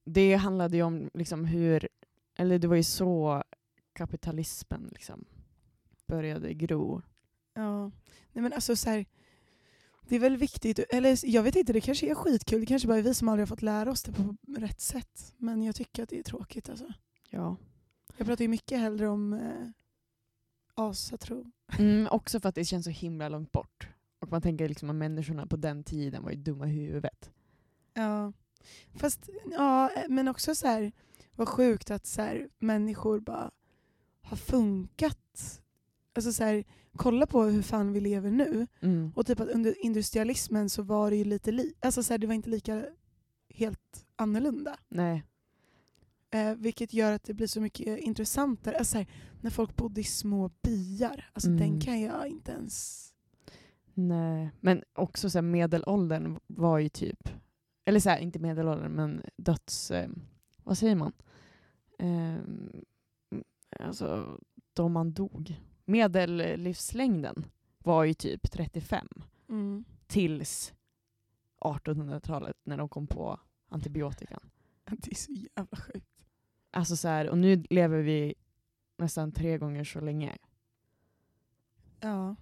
[0.05, 1.87] det handlade ju om liksom hur,
[2.37, 3.43] eller det var ju så
[3.93, 5.25] kapitalismen liksom
[6.07, 7.01] började gro.
[7.53, 7.91] Ja.
[8.33, 9.05] Nej men alltså så här,
[10.01, 12.97] det är väl viktigt, eller jag vet inte, det kanske är skitkul, det kanske bara
[12.97, 15.33] är vi som aldrig har fått lära oss det på rätt sätt.
[15.37, 16.93] Men jag tycker att det är tråkigt alltså.
[17.29, 17.57] Ja.
[18.17, 19.67] Jag pratar ju mycket hellre om eh,
[20.75, 21.45] asatro.
[21.79, 23.87] Mm, också för att det känns så himla långt bort.
[24.19, 27.31] Och man tänker liksom att människorna på den tiden var ju dumma i huvudet.
[27.93, 28.33] Ja.
[28.93, 30.91] Fast, ja, eh, men också så här,
[31.35, 33.51] vad sjukt att så här, människor bara
[34.21, 35.61] har funkat.
[36.13, 36.63] Alltså så här,
[36.95, 38.67] kolla på hur fan vi lever nu.
[38.81, 39.11] Mm.
[39.15, 42.27] Och typ att under industrialismen så var det ju lite li- alltså så här, det
[42.27, 42.85] var inte lika
[43.49, 44.77] helt annorlunda.
[44.89, 45.23] Nej.
[46.35, 48.77] Eh, vilket gör att det blir så mycket intressantare.
[48.77, 49.07] Alltså så här,
[49.41, 51.59] när folk bodde i små byar, alltså Mm.
[51.59, 53.01] den kan jag inte ens...
[53.93, 54.49] Nej.
[54.59, 57.29] Men också så här, medelåldern var ju typ,
[57.85, 59.91] eller så här, inte medelåldern men döds...
[59.91, 60.09] Eh,
[60.63, 61.13] vad säger man?
[61.99, 62.71] ehm,
[63.79, 64.39] alltså
[64.73, 65.61] då man dog.
[65.85, 67.45] Medellivslängden
[67.77, 69.07] var ju typ 35
[69.49, 69.85] Mm.
[70.07, 70.73] tills
[71.59, 74.49] 1800-talet när de kom på antibiotikan.
[74.89, 76.14] Det är så jävla sjukt.
[76.75, 78.33] Alltså så här, och nu lever vi
[78.97, 80.37] nästan tre gånger så länge.
[81.99, 82.35] Ja.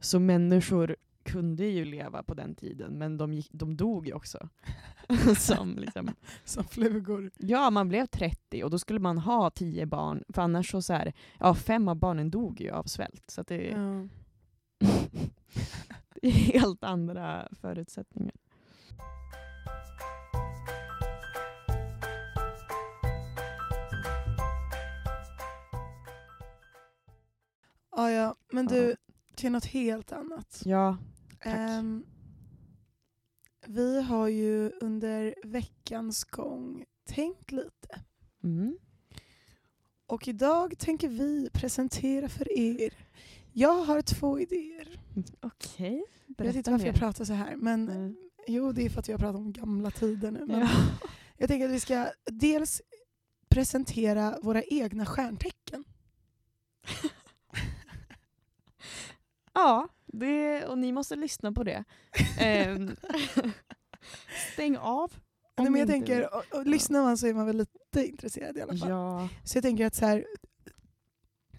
[0.00, 4.48] Så människor kunde ju leva på den tiden, men de, gick, de dog ju också.
[5.38, 6.10] Som liksom,
[6.44, 7.30] Som flugor.
[7.38, 10.92] ja, man blev 30 och då skulle man ha 10 barn, för annars så, så
[10.92, 13.24] här, ja, fem av barnen dog ju av svält.
[13.30, 14.08] Så det, Ja.
[16.14, 18.34] det är helt andra förutsättningar.
[27.92, 28.72] Ah, ja, men Ja.
[28.74, 28.96] du,
[29.36, 30.62] till något helt annat.
[30.64, 30.96] Ja,
[31.38, 31.46] Tack.
[31.46, 32.04] Ehm,
[33.66, 38.00] vi har ju under veckans gång tänkt lite.
[38.44, 38.78] mm.
[40.06, 42.94] Och idag tänker vi presentera för er.
[43.52, 45.00] Jag har två idéer.
[45.40, 46.04] okej.
[46.36, 47.56] jag vet inte varför jag pratar så här.
[47.56, 48.16] Men Mm.
[48.46, 50.46] jo, det är för att jag pratar om gamla tider nu.
[50.46, 50.68] Men Ja.
[51.36, 52.82] Jag tänker att vi ska dels
[53.48, 55.84] presentera våra egna stjärntecken.
[59.52, 61.84] ja, det, och ni måste lyssna på det.
[62.40, 62.96] Ehm,
[64.52, 65.12] Stäng av.
[65.56, 68.60] Nej, men jag tänker, och, och lyssnar man så är man väl lite intresserad i
[68.62, 68.88] alla fall.
[68.88, 69.28] Ja.
[69.44, 70.26] Så jag tänker att så här,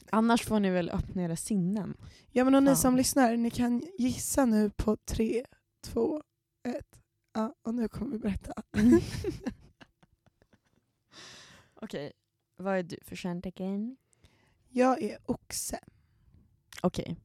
[0.09, 1.97] Annars får ni väl öppna era sinnen.
[2.31, 2.75] ja men och ni Ja.
[2.75, 5.45] som lyssnar, ni kan gissa nu på tre,
[5.83, 6.23] två,
[6.63, 6.99] ett.
[7.33, 8.53] Ja, och nu kommer vi berätta.
[11.75, 12.11] Okej,
[12.57, 13.97] vad är du för stjärntecken?
[14.69, 15.79] Jag är oxe.
[16.81, 17.17] Okej.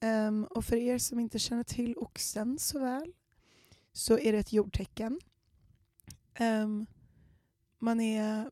[0.00, 3.12] Ehm, och för er som inte känner till oxen så väl
[3.92, 5.20] så är det ett jordtecken.
[6.34, 6.86] Ehm,
[7.78, 8.50] man är,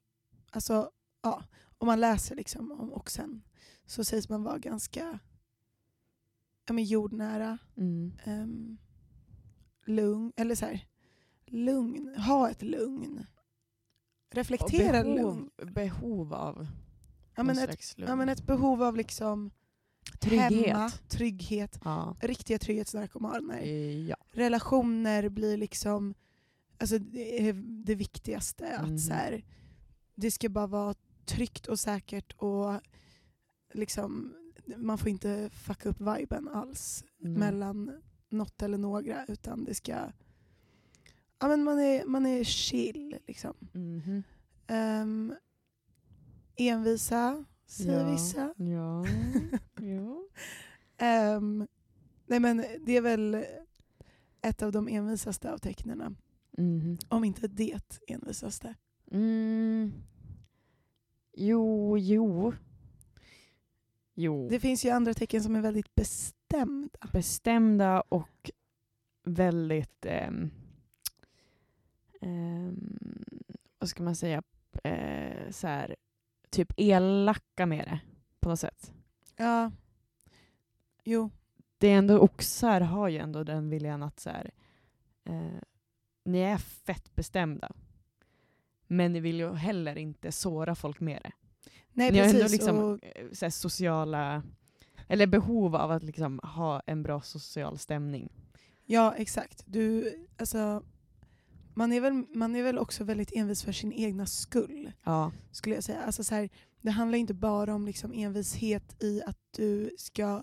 [0.50, 0.90] alltså,
[1.22, 1.44] ja,
[1.78, 3.42] om man läser liksom om oxen
[3.86, 5.18] så sägs man vara ganska
[6.66, 8.12] ja, men jordnära, Mm.
[8.26, 8.78] um,
[9.86, 10.86] lugn, eller så här,
[11.46, 13.26] lugn, ha ett lugn.
[14.30, 15.50] Reflektera behov, lugn.
[15.74, 16.66] behov av
[17.36, 18.08] Ja, men ett, lugn.
[18.10, 19.50] ja, men ett behov av liksom
[20.20, 20.66] Trygghet.
[20.66, 22.16] hemma, trygghet, Ja.
[22.20, 23.58] riktiga trygghetsnarkomaner.
[23.62, 24.16] Eh, ja.
[24.32, 26.14] relationer blir liksom
[26.78, 27.52] alltså det, är
[27.84, 28.76] det viktigaste.
[28.78, 28.98] Att Mhm.
[28.98, 29.44] så här,
[30.14, 30.94] det ska bara vara
[31.24, 32.80] tryggt och säkert och
[33.74, 34.34] liksom,
[34.76, 37.32] man får inte fucka upp viben alls Mm.
[37.40, 39.92] mellan något eller några utan det ska
[41.40, 43.18] ja, men man, är, man är chill.
[43.26, 43.54] Liksom.
[43.72, 44.22] Mhm.
[45.02, 45.34] Um,
[46.56, 48.12] envisa, säger Ja.
[48.12, 48.54] vissa.
[48.56, 49.04] Ja.
[49.80, 50.28] jo.
[50.96, 51.66] Ehm,
[52.26, 53.44] nej men det är väl
[54.42, 56.14] ett av de envisaste av tecknena.
[56.58, 56.98] Mhm.
[57.08, 58.74] Om inte det envisaste.
[59.10, 59.92] Mm.
[61.36, 62.52] Jo, jo.
[64.14, 64.48] Jo.
[64.50, 66.98] Det finns ju andra tecken som är väldigt bestämda.
[67.12, 68.50] Bestämda och
[69.24, 70.06] väldigt...
[70.06, 70.50] ehm,
[72.20, 72.98] ehm,
[73.78, 74.42] vad ska man säga?
[74.84, 75.96] Eh, så här,
[76.50, 78.00] typ elaka med det
[78.40, 78.92] på något sätt.
[79.36, 79.70] Ja.
[81.04, 81.30] Jo.
[81.78, 84.50] Det är ändå oxar har ju ändå den viljan att så här,
[85.24, 85.60] eh,
[86.24, 87.72] ni är fett bestämda.
[88.86, 91.32] Men ni vill ju heller inte såra folk med det.
[91.92, 92.40] Nej ni har precis.
[92.40, 94.42] ändå liksom och, eh, så här, sociala,
[95.08, 98.32] eller behov av att liksom ha en bra social stämning.
[98.84, 99.62] ja exakt.
[99.66, 100.82] Du, alltså,
[101.78, 104.92] man, är väl, man är väl också väldigt envis för sin egna skull.
[105.04, 105.32] Ja.
[105.50, 106.02] Skulle jag säga.
[106.02, 106.48] Alltså, så här,
[106.80, 110.42] det handlar inte bara om liksom, envishet i att du ska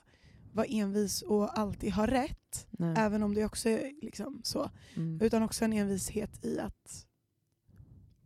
[0.54, 2.68] vara envis och alltid ha rätt.
[2.72, 2.96] Nej.
[2.98, 4.70] Även om det också är liksom så.
[4.96, 5.22] Mm.
[5.22, 7.08] Utan också en envishet i att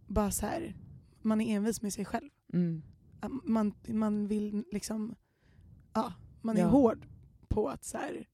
[0.07, 0.75] bara så här,
[1.21, 2.29] man är envis med sig själv.
[2.53, 2.81] Mm.
[3.43, 5.15] Man, man vill liksom,
[5.93, 6.67] ja, man är Ja.
[6.67, 7.07] hård
[7.47, 8.27] på att så här,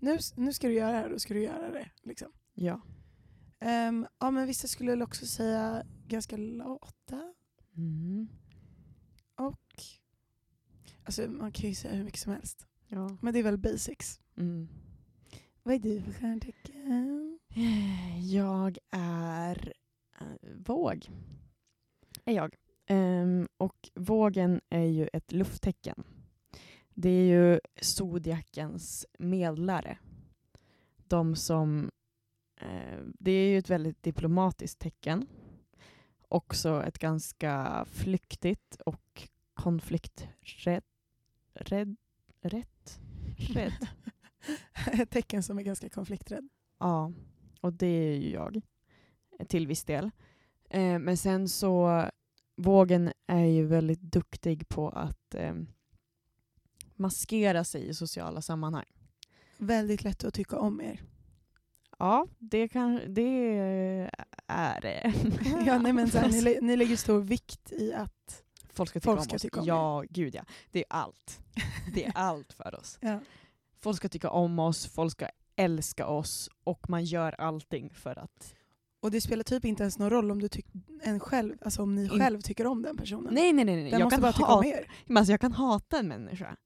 [0.00, 1.90] nu, nu ska du göra det här, då ska du göra det.
[2.02, 2.28] Liksom.
[2.54, 2.80] Ja.
[3.62, 7.34] Ehm, ja men vissa skulle väl också säga ganska lata.
[7.76, 8.28] Mm.
[9.34, 9.82] Och,
[11.04, 12.66] alltså man kan ju säga hur mycket som helst.
[12.86, 13.16] ja.
[13.20, 14.20] Men det är väl basics.
[14.36, 14.68] Mm.
[15.62, 17.38] Vad är du för stjärntecken?
[18.20, 19.72] Jag är
[20.20, 20.26] eh,
[20.66, 21.10] våg.
[22.24, 22.54] Är jag.
[22.86, 26.04] Ehm, och vågen är ju ett lufttecken.
[26.94, 29.98] Det är ju zodiakens medlare.
[31.08, 31.90] De som...
[32.62, 35.26] Eh, det är ju ett väldigt diplomatiskt tecken.
[36.28, 40.82] Också ett ganska flyktigt och konflikträdd...
[41.54, 41.96] Rädd?
[42.42, 43.00] Rätt?
[43.38, 43.88] Rädd?
[44.92, 46.48] Ett tecken som är ganska konflikträdd.
[46.78, 47.12] Ja,
[47.60, 48.60] och det är ju jag.
[49.38, 50.10] eh, Till viss del.
[50.70, 52.04] Eh, men sen så
[52.56, 55.54] vågen är ju väldigt duktig på att eh,
[56.94, 58.84] maskera sig i sociala sammanhang.
[59.58, 61.00] Väldigt lätt att tycka om er.
[62.02, 63.58] Ja, det, kan, det
[64.46, 65.14] är det.
[65.66, 68.42] ja, nej, men här, ni, ni lägger stor vikt i att
[68.72, 69.42] folk ska tycka folk om ska oss.
[69.42, 70.44] Tycka om ja, gud ja.
[70.70, 71.40] Det är allt.
[71.94, 72.98] Det är allt för oss.
[73.00, 73.18] Ja.
[73.80, 78.54] Folk ska tycka om oss, folk ska älska oss och man gör allting för att
[79.00, 80.48] och det spelar typ inte ens någon roll om, du
[81.02, 83.34] en själv, alltså om ni själv tycker om den personen.
[83.34, 83.76] Nej nej nej.
[83.76, 83.90] nej.
[83.90, 84.92] Den jag måste bara tycka om er.
[85.16, 86.56] Alltså jag kan hata en människa.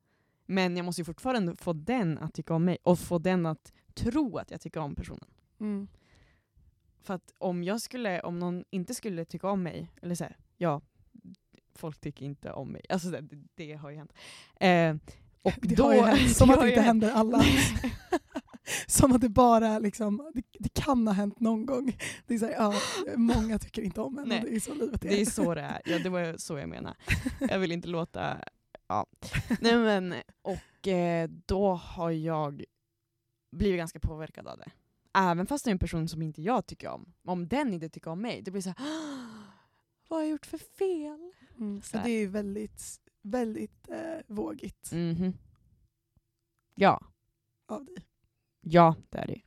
[0.46, 3.72] Men jag måste ju fortfarande få den att tycka om mig och få den att
[3.96, 5.28] tro att jag tycker om personen.
[5.60, 5.88] Mm.
[7.02, 10.26] För att om jag skulle, om någon inte skulle tycka om mig, eller så
[10.56, 10.80] ja,
[11.74, 12.82] folk tycker inte om mig.
[12.88, 14.12] Alltså det, det har ju hänt.
[14.60, 14.96] Eh,
[15.42, 17.42] och det då, har ju hänt, som att det inte händer alla.
[18.86, 21.96] som att det bara liksom, det, det, kan ha hänt någon gång.
[22.26, 22.74] Det är så här, ja,
[23.16, 25.08] många tycker inte om en, det är så livet är.
[25.08, 26.96] Det är så det är, ja, det var så jag menade.
[27.40, 28.38] Jag vill inte låta...
[28.88, 29.06] Ja.
[29.60, 32.64] Nej, men, och eh, då har jag
[33.56, 34.70] blivit ganska påverkad av det.
[35.14, 37.12] Även fast det är en person som inte jag tycker om.
[37.24, 38.78] Om den inte tycker om mig, det blir så här,
[40.08, 41.32] vad har jag gjort för fel?
[41.58, 44.92] Mm, så det är ju väldigt, väldigt eh, vågigt.
[44.92, 45.32] Mm -hmm.
[46.74, 47.06] Ja.
[47.66, 48.06] Av dig.
[48.60, 49.42] Ja, det är det.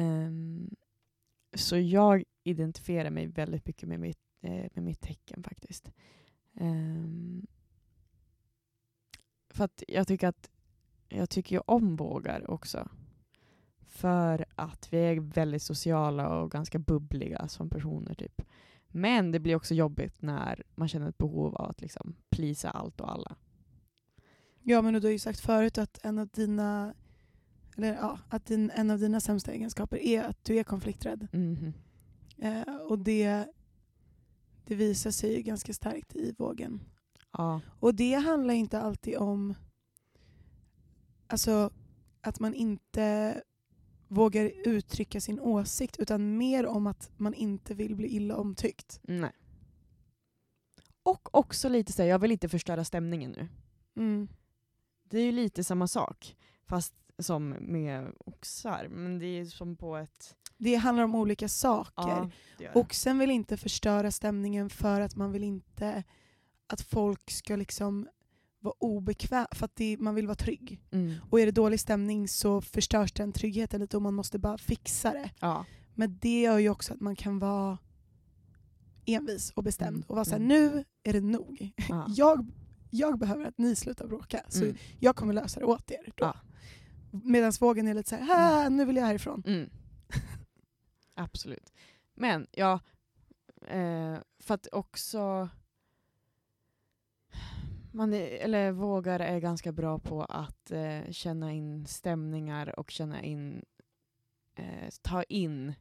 [0.00, 0.76] Um,
[1.54, 5.90] så jag identifierar mig väldigt mycket med mitt, eh, med mitt tecken faktiskt.
[6.52, 7.46] Um,
[9.50, 10.50] för att jag tycker att
[11.08, 12.88] jag tycker om vågar också.
[13.96, 18.14] För att vi är väldigt sociala och ganska bubbliga som personer.
[18.14, 18.42] typ.
[18.88, 23.00] Men det blir också jobbigt när man känner ett behov av att liksom plisa allt
[23.00, 23.36] och alla.
[24.62, 26.94] Ja, men du har ju sagt förut att en av dina
[27.76, 31.28] eller ja, att din, en av dina sämsta egenskaper är att du är konflikträdd.
[31.32, 31.72] Mm.
[32.38, 33.46] Eh, och det,
[34.64, 36.80] det visar sig ju ganska starkt i vågen.
[37.32, 37.60] Ja.
[37.80, 39.54] Och det handlar inte alltid om
[41.26, 41.70] alltså,
[42.20, 43.42] att man inte
[44.08, 49.00] vågar uttrycka sin åsikt utan mer om att man inte vill bli illa omtyckt.
[49.02, 49.32] Nej.
[51.02, 53.48] Och också lite så jag vill inte förstöra stämningen nu.
[53.96, 54.28] Mm.
[55.10, 56.36] Det är ju lite samma sak.
[56.64, 58.88] Fast som med oxar.
[58.88, 60.36] Men det är som på ett...
[60.58, 62.32] Det handlar om olika saker.
[62.58, 66.04] Ja, Oxen vill inte förstöra stämningen för att man vill inte
[66.66, 68.08] att folk ska liksom
[68.66, 70.80] vara obekväma, för att det, man vill vara trygg.
[70.90, 71.14] Mm.
[71.30, 75.12] Och är det dålig stämning så förstörs den tryggheten lite och man måste bara fixa
[75.12, 75.30] det.
[75.40, 75.64] Ja.
[75.94, 77.78] Men det gör ju också att man kan vara
[79.06, 80.04] envis och bestämd mm.
[80.08, 80.48] och vara såhär, mm.
[80.48, 81.72] nu är det nog.
[81.88, 82.06] Ja.
[82.16, 82.46] jag,
[82.90, 84.76] jag behöver att ni slutar bråka, så mm.
[84.98, 86.12] jag kommer lösa det åt er.
[86.16, 86.34] Då.
[87.10, 89.42] Medan vågen är lite såhär, nu vill jag härifrån.
[89.46, 89.70] Mm.
[91.14, 91.72] Absolut.
[92.14, 92.80] Men ja,
[93.68, 95.48] eh, för att också
[97.96, 103.22] man är, eller vågar är ganska bra på att eh, känna in stämningar och känna
[103.22, 103.64] in,
[104.54, 105.74] eh, ta in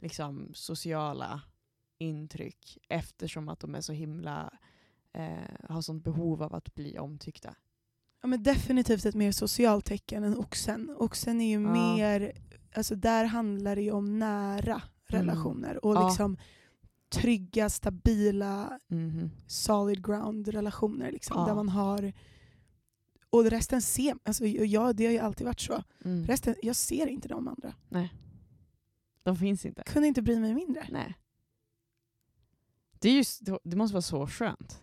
[0.00, 1.42] liksom sociala
[1.98, 4.52] intryck eftersom att de är så himla,
[5.12, 7.54] eh, har sånt behov av att bli omtyckta.
[8.22, 10.94] Ja, men definitivt ett mer socialt tecken än oxen.
[10.98, 11.72] Oxen är ju ja.
[11.72, 12.32] mer,
[12.74, 15.26] alltså där handlar det ju om nära mm.
[15.26, 16.36] relationer och ja.
[17.20, 19.30] Trygga, stabila, mm.
[19.46, 21.12] solid ground relationer.
[21.12, 21.46] Liksom, ja.
[21.46, 22.12] Där man har
[23.30, 25.82] och resten ser, alltså jag, det har ju alltid varit så.
[26.04, 26.26] Mm.
[26.26, 27.74] Resten, jag ser inte de andra.
[27.88, 28.14] Nej.
[29.22, 29.82] De finns inte.
[29.86, 30.86] Kunde inte bry mig mindre.
[30.90, 31.14] Nej.
[32.98, 34.80] Det, är just, det måste vara så skönt.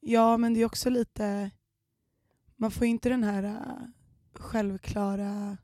[0.00, 1.50] Ja, men det är också lite
[2.56, 3.86] man får inte den här uh,
[4.34, 5.56] självklara...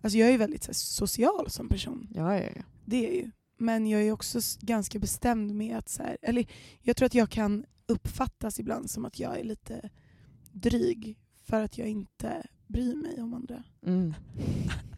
[0.00, 2.08] Alltså jag är ju väldigt här, social som person.
[2.14, 2.62] Ja, ja, ja.
[2.84, 3.30] Det är ju.
[3.62, 5.88] Men jag är också ganska bestämd med att...
[5.88, 6.46] Så här, eller
[6.80, 9.90] jag tror att jag kan uppfattas ibland som att jag är lite
[10.52, 13.64] dryg för att jag inte bryr mig om andra.
[13.86, 14.14] Mm.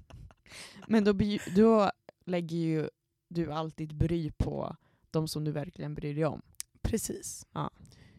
[0.88, 1.12] Men då,
[1.56, 1.90] då
[2.24, 2.88] lägger ju
[3.28, 4.76] du alltid bry på
[5.10, 6.42] de som du verkligen bryr dig om.
[6.82, 7.46] Precis.
[7.52, 7.70] Ja.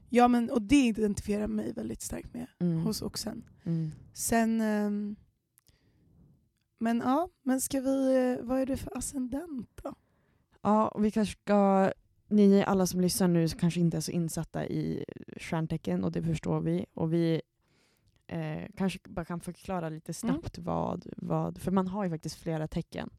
[0.10, 2.84] Ja, men, och det identifierar mig väldigt starkt med mm.
[2.84, 3.44] hos oxen.
[3.64, 3.92] Mm.
[4.14, 4.62] Sen...
[4.62, 5.16] Um,
[6.78, 8.16] men ja, men ska vi...
[8.16, 9.96] Eh, vad är det för ascendent då?
[10.66, 11.92] Ja, vi kanske ska...
[12.28, 15.06] Ni alla som lyssnar nu kanske inte är så insatta i
[15.38, 16.86] stjärntecken och det förstår vi.
[16.94, 17.42] Och vi
[18.28, 20.66] eh, kanske bara kan förklara lite snabbt mm.
[20.66, 21.58] vad, vad...
[21.58, 23.10] För man har ju faktiskt flera tecken.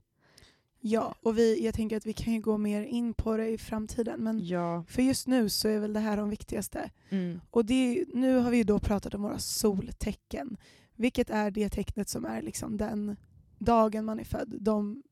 [0.81, 3.59] Ja, och vi, jag tänker att vi kan ju gå mer in på det i
[3.59, 4.21] framtiden.
[4.21, 4.85] Men ja.
[4.89, 6.91] för just nu så är väl det här de viktigaste.
[7.09, 7.41] Mm.
[7.51, 10.57] Och det, nu har vi då pratat om våra soltecken.
[10.95, 13.17] Vilket är det tecknet som är liksom den
[13.59, 14.57] dagen man är född.
[14.61, 15.03] De,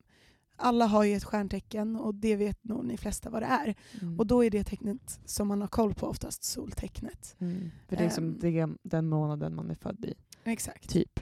[0.56, 3.74] alla har ju ett stjärntecken och det vet nog ni flesta vad det är.
[4.02, 4.18] Mm.
[4.18, 7.36] Och då är det tecknet som man har koll på oftast soltecknet.
[7.38, 7.70] Mm.
[7.88, 10.14] För det är liksom det, den månaden man är född i.
[10.44, 10.90] Exakt.
[10.90, 11.20] Typ.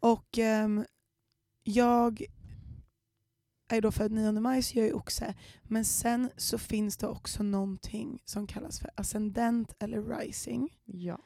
[0.00, 0.84] Och ehm,
[1.62, 2.24] jag
[3.68, 5.34] är då född 9 maj så jag är oxe.
[5.62, 10.78] Men sen så finns det också någonting som kallas för ascendent eller rising.
[10.84, 11.18] Ja.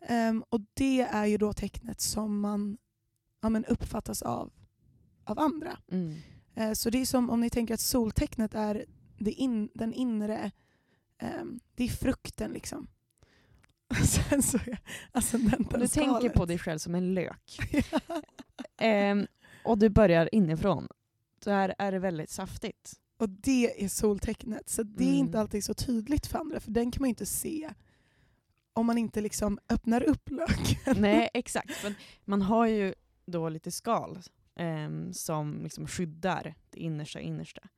[0.00, 2.78] Ehm, och det är ju då tecknet som man
[3.42, 4.52] ja, men uppfattas av,
[5.24, 5.78] av andra.
[5.88, 6.14] Mm.
[6.56, 8.86] Eh, så det är som om ni tänker att soltecknet är
[9.18, 10.50] in, den inre,
[11.18, 12.86] ehm, det är frukten liksom.
[14.04, 14.78] Sen så är
[15.12, 17.58] ascendenten Du tänker på dig själv som en lök.
[18.78, 19.26] Ehm,
[19.64, 20.88] och du börjar inifrån.
[21.44, 22.94] Där är det väldigt saftigt.
[23.18, 24.68] Och det är soltecknet.
[24.68, 25.18] Så det är Mm.
[25.18, 27.70] inte alltid så tydligt för andra, för den kan man ju inte se
[28.72, 30.96] om man inte liksom öppnar upp löken.
[31.02, 31.72] Nej, exakt.
[31.72, 31.94] För
[32.24, 32.94] man har ju
[33.26, 34.18] då lite skal
[34.56, 37.68] ehm, som liksom skyddar det innersta innersta.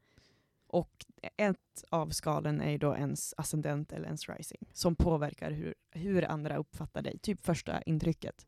[0.66, 1.06] Och
[1.36, 6.24] ett av skalen är ju då ens ascendent eller ens rising som påverkar hur, hur
[6.24, 7.18] andra uppfattar dig.
[7.18, 8.46] Typ första intrycket.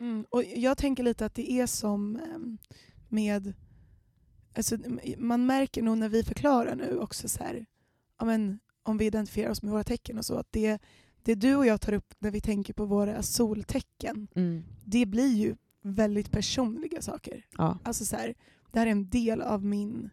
[0.00, 0.26] Mm.
[0.30, 2.58] Och jag tänker lite att det är som ehm,
[3.08, 3.52] med...
[4.56, 4.76] Alltså,
[5.18, 7.66] man märker nog när vi förklarar nu också så här,
[8.18, 10.78] ja, men, om vi identifierar oss med våra tecken och så, att det,
[11.22, 14.64] det du och jag tar upp när vi tänker på våra soltecken, Mm.
[14.84, 17.46] det blir ju väldigt personliga saker.
[17.58, 17.78] Ja.
[17.82, 18.34] Alltså så här,
[18.70, 20.10] det här är en del av min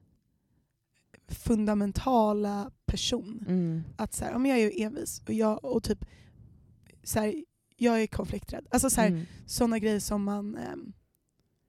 [1.28, 3.45] fundamentala person.
[3.47, 3.84] Mm.
[3.97, 6.05] Att så här, ja, men jag är ju envis och, jag, och typ
[7.03, 7.43] så här,
[7.78, 8.68] jag är konflikträdd.
[8.72, 9.26] Alltså så här, Mm.
[9.45, 10.93] sådana grejer som man ehm,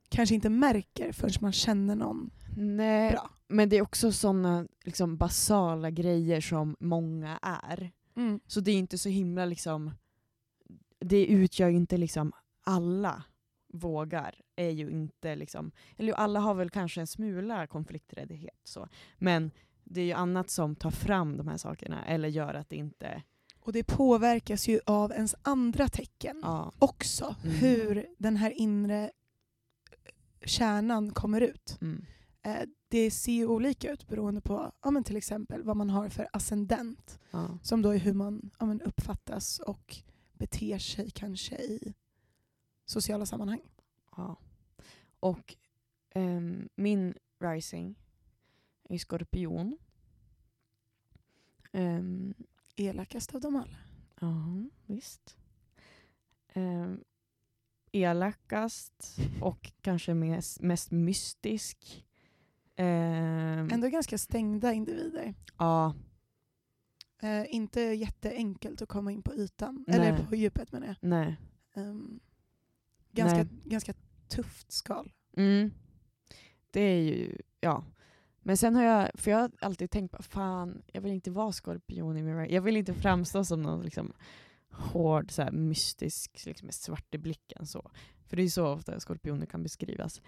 [0.09, 3.31] kanske inte märker förrän man känner någon Nej, bra.
[3.49, 7.91] men det är också sådana liksom, basala grejer som många är.
[8.17, 8.41] Mm.
[8.47, 9.91] Så det är inte så himla liksom,
[11.01, 12.33] det utgör ju inte liksom
[12.65, 13.25] alla
[13.77, 19.51] vågar är ju inte liksom, eller alla har väl kanske en smula konflikträddhet så, men
[19.85, 23.23] det är ju annat som tar fram de här sakerna eller gör att det inte,
[23.61, 26.73] Och det påverkas ju av ens andra tecken ja.
[26.79, 27.37] också.
[27.45, 27.57] Mm.
[27.57, 29.11] Hur den här inre
[30.45, 31.79] kärnan kommer ut.
[31.81, 32.05] Mm.
[32.43, 36.09] Eh, det ser ju olika ut beroende på ja, men till exempel vad man har
[36.09, 37.19] för ascendent.
[37.31, 37.59] ja.
[37.63, 39.97] Som då är hur man ja, men uppfattas och
[40.33, 41.95] beter sig kanske i
[42.87, 43.61] sociala sammanhang.
[44.17, 44.37] ja.
[45.21, 45.57] Och
[46.11, 47.95] ehm, min rising
[48.89, 49.79] är skorpion.
[51.73, 52.35] Ehm,
[52.77, 53.77] Elakast av dem alla.
[54.21, 55.37] Ja, visst.
[56.49, 57.01] Ehm,
[57.93, 62.07] elakast och kanske mest, mest mystisk.
[62.77, 65.35] Ehm, Ändå ganska stängda individer.
[65.59, 65.95] ja,
[67.19, 69.85] Eh, inte jätteenkelt att komma in på ytan.
[69.89, 69.97] Nej.
[70.09, 70.97] Eller på djupet menar jag.
[71.01, 71.37] nej.
[71.75, 72.21] Ehm,
[73.17, 73.49] ganska, Nej.
[73.65, 73.95] ganska
[74.29, 75.13] tufft skal.
[75.37, 75.71] Mm.
[76.71, 77.85] Det är ju, ja.
[78.41, 81.53] Men sen har jag, för jag har alltid tänkt på, fan, jag vill inte vara
[81.53, 84.13] skorpion i min ri- Jag vill inte framstå som någon liksom
[84.71, 87.67] hård, så här, mystisk, liksom, med svart i blicken.
[87.67, 87.91] Så.
[88.27, 90.23] För det är ju så ofta skorpioner kan beskrivas.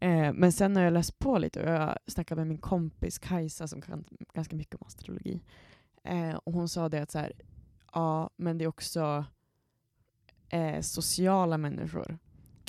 [0.00, 3.68] Eh, men sen har jag läst på lite och jag snackade med min kompis Kajsa
[3.68, 5.42] som kan ganska mycket om astrologi.
[6.04, 7.32] Eh, och hon sa det att så här,
[7.92, 9.24] ja, men det är också
[10.48, 12.18] eh, sociala människor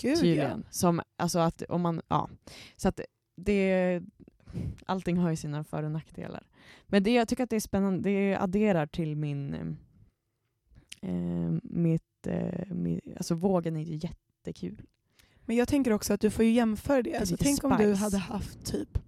[0.01, 0.65] Gud tydligen.
[0.69, 2.29] Som, alltså att om man, ja.
[2.75, 2.99] Så att
[3.35, 4.01] det,
[4.85, 6.43] allting har ju sina för och nackdelar.
[6.85, 9.53] Men det, jag tycker att det är spännande, det adderar till min,
[11.01, 14.81] eh, mitt, eh, mi, alltså vågen är ju jättekul.
[15.45, 17.13] Men jag tänker också att du får ju jämföra det.
[17.13, 18.03] är Alltså, tänk om du spice.
[18.03, 18.99] hade haft typ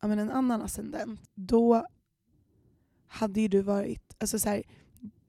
[0.00, 1.20] ja, men en annan ascendent.
[1.34, 1.86] Då
[3.06, 4.14] hade ju du varit...
[4.18, 4.62] Alltså så här,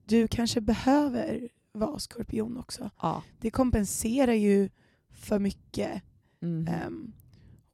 [0.04, 2.90] du kanske behöver vara skorpion också.
[3.02, 3.22] Ja.
[3.40, 4.68] Det kompenserar ju
[5.18, 6.02] för mycket
[6.40, 6.68] Mhm.
[6.68, 7.12] ehm,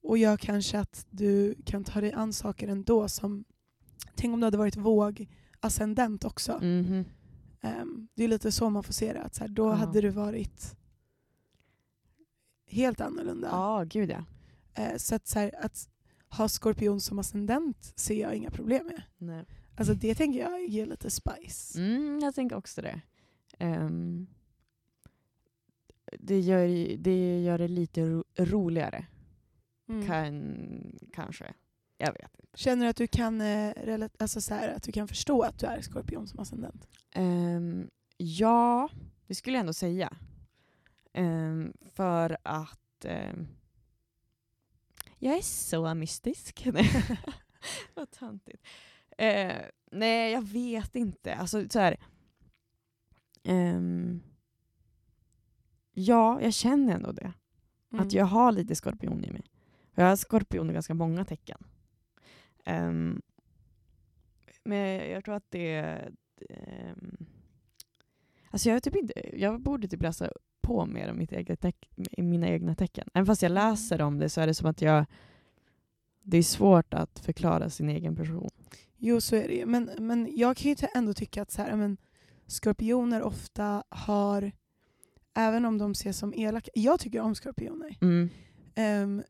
[0.02, 3.08] och gör kanske att du kan ta dig an saker ändå.
[3.08, 3.44] Som,
[4.14, 6.58] tänk om du hade varit våg-ascendent också.
[6.62, 7.04] Mhm.
[7.60, 9.22] Ehm, det är lite så man får se det.
[9.22, 9.72] Att så här, då Ja.
[9.72, 10.76] hade du varit
[12.66, 13.48] helt annorlunda.
[13.50, 14.24] Ja, gud ja.
[14.74, 15.88] Eh, så att, så här, att
[16.28, 19.02] ha skorpion som ascendent ser jag inga problem med.
[19.18, 19.44] Nej.
[19.76, 21.78] Alltså det tänker jag ger lite spice.
[21.80, 23.00] Mm, jag tänker också det.
[23.58, 24.26] Ehm,
[26.12, 29.06] det, gör, det gör det lite ro, roligare,
[29.88, 30.06] Mm.
[30.06, 31.54] kan, kanske.
[31.98, 32.58] Jag vet inte.
[32.58, 35.66] Känner du att du kan, eh, alltså så här, att du kan förstå att du
[35.66, 36.88] är skorpion som ascendent?
[37.10, 38.88] Ehm, ja,
[39.26, 40.16] det skulle jag ändå säga.
[41.12, 43.46] Ehm, för att ehm,
[45.18, 46.66] jag är så mystisk.
[47.94, 48.62] Vad töntigt.
[49.18, 49.56] Eh,
[49.92, 51.34] nej, jag vet inte.
[51.34, 51.96] Alltså, så här,
[53.44, 54.22] ehm,
[55.94, 57.32] ja, jag känner ändå det.
[57.92, 58.06] Mm.
[58.06, 59.44] Att jag har lite skorpion i mig.
[59.94, 61.58] Jag har skorpion i ganska många tecken.
[62.66, 63.22] Um,
[64.64, 65.98] men jag tror att det...
[66.50, 67.26] Um,
[68.50, 70.30] alltså jag, typ inte, jag borde typ läsa
[70.60, 73.08] på mer om mitt eget teck, mina egna tecken.
[73.14, 73.70] Även fast jag mm.
[73.70, 75.04] läser om det så är det som att jag...
[76.22, 78.50] Det är svårt att förklara sin egen person.
[78.96, 79.66] Jo, så är det ju.
[79.66, 81.96] Men, men jag kan ju ändå tycka att så här, men,
[82.46, 84.52] skorpioner ofta har,
[85.34, 87.98] även om de ses som elaka, jag tycker om skorpioner.
[88.00, 88.30] Mm.
[88.76, 89.22] Um,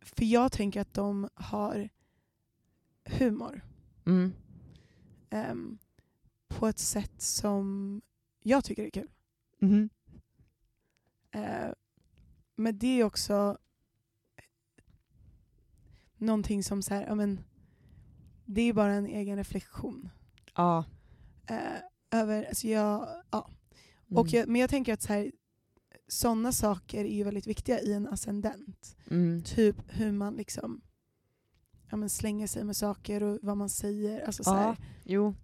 [0.00, 1.88] för jag tänker att de har
[3.04, 3.64] humor.
[4.06, 4.32] Mm.
[5.30, 5.78] Um,
[6.48, 8.00] på ett sätt som
[8.42, 9.10] jag tycker är kul.
[9.62, 9.88] Mm.
[11.36, 11.72] Uh,
[12.56, 13.58] men det är också
[16.16, 17.40] någonting som så här, men,
[18.44, 20.08] det är bara en egen reflektion.
[20.54, 20.84] Ja.
[21.50, 21.78] Uh,
[22.10, 23.50] över, alltså jag, ja.
[24.08, 24.18] Mm.
[24.18, 25.32] Och jag, men jag tänker att så här,
[26.08, 28.96] sådana saker är ju väldigt viktiga i en ascendent.
[29.10, 29.42] Mm.
[29.42, 30.80] Typ hur man liksom
[31.90, 34.26] ja, men slänger sig med saker och vad man säger.
[34.26, 35.34] Alltså, så här, jo.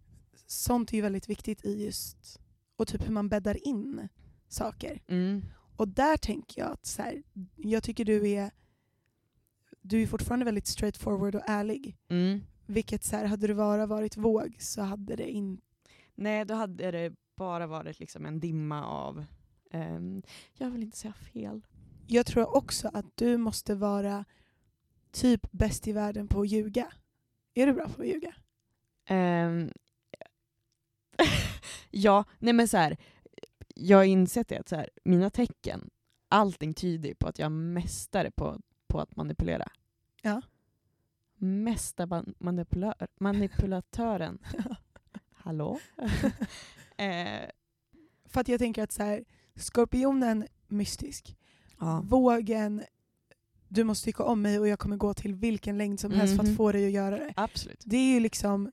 [0.47, 2.41] Sånt är ju väldigt viktigt i just,
[2.77, 4.09] och typ hur man bäddar in
[4.49, 5.03] saker.
[5.07, 5.43] Mm.
[5.77, 7.23] Och där tänker jag att så här,
[7.57, 8.51] jag tycker du är
[9.83, 11.97] du är fortfarande väldigt straightforward och ärlig.
[12.09, 12.41] Mm.
[12.67, 15.63] Vilket så här, hade du bara varit våg så hade det inte...
[16.15, 19.25] Nej, då hade det bara varit liksom en dimma av
[19.75, 21.63] Um, jag vill inte säga fel.
[22.07, 24.25] Jag tror också att du måste vara
[25.11, 26.93] typ bäst i världen på att ljuga.
[27.55, 28.35] Är du bra på att ljuga?
[29.11, 29.73] Um,
[31.91, 32.97] ja, nej men så här,
[33.75, 35.91] jag har insett det att så här, mina tecken,
[36.29, 39.69] allting tyder på att jag är mästare på, på att manipulera.
[40.23, 40.43] Ja.
[42.39, 44.39] Manipulör, manipulatören.
[45.33, 45.79] Hallå?
[46.97, 47.49] eh,
[48.25, 49.25] För att jag tänker att så här,
[49.55, 51.37] Skorpionen, mystisk.
[51.79, 52.01] Ja.
[52.05, 52.83] Vågen,
[53.69, 56.37] du måste tycka om mig och jag kommer gå till vilken längd som helst mm
[56.37, 56.57] för att mhm.
[56.57, 57.33] få dig att göra det.
[57.37, 57.83] Absolut.
[57.85, 58.73] Det är ju liksom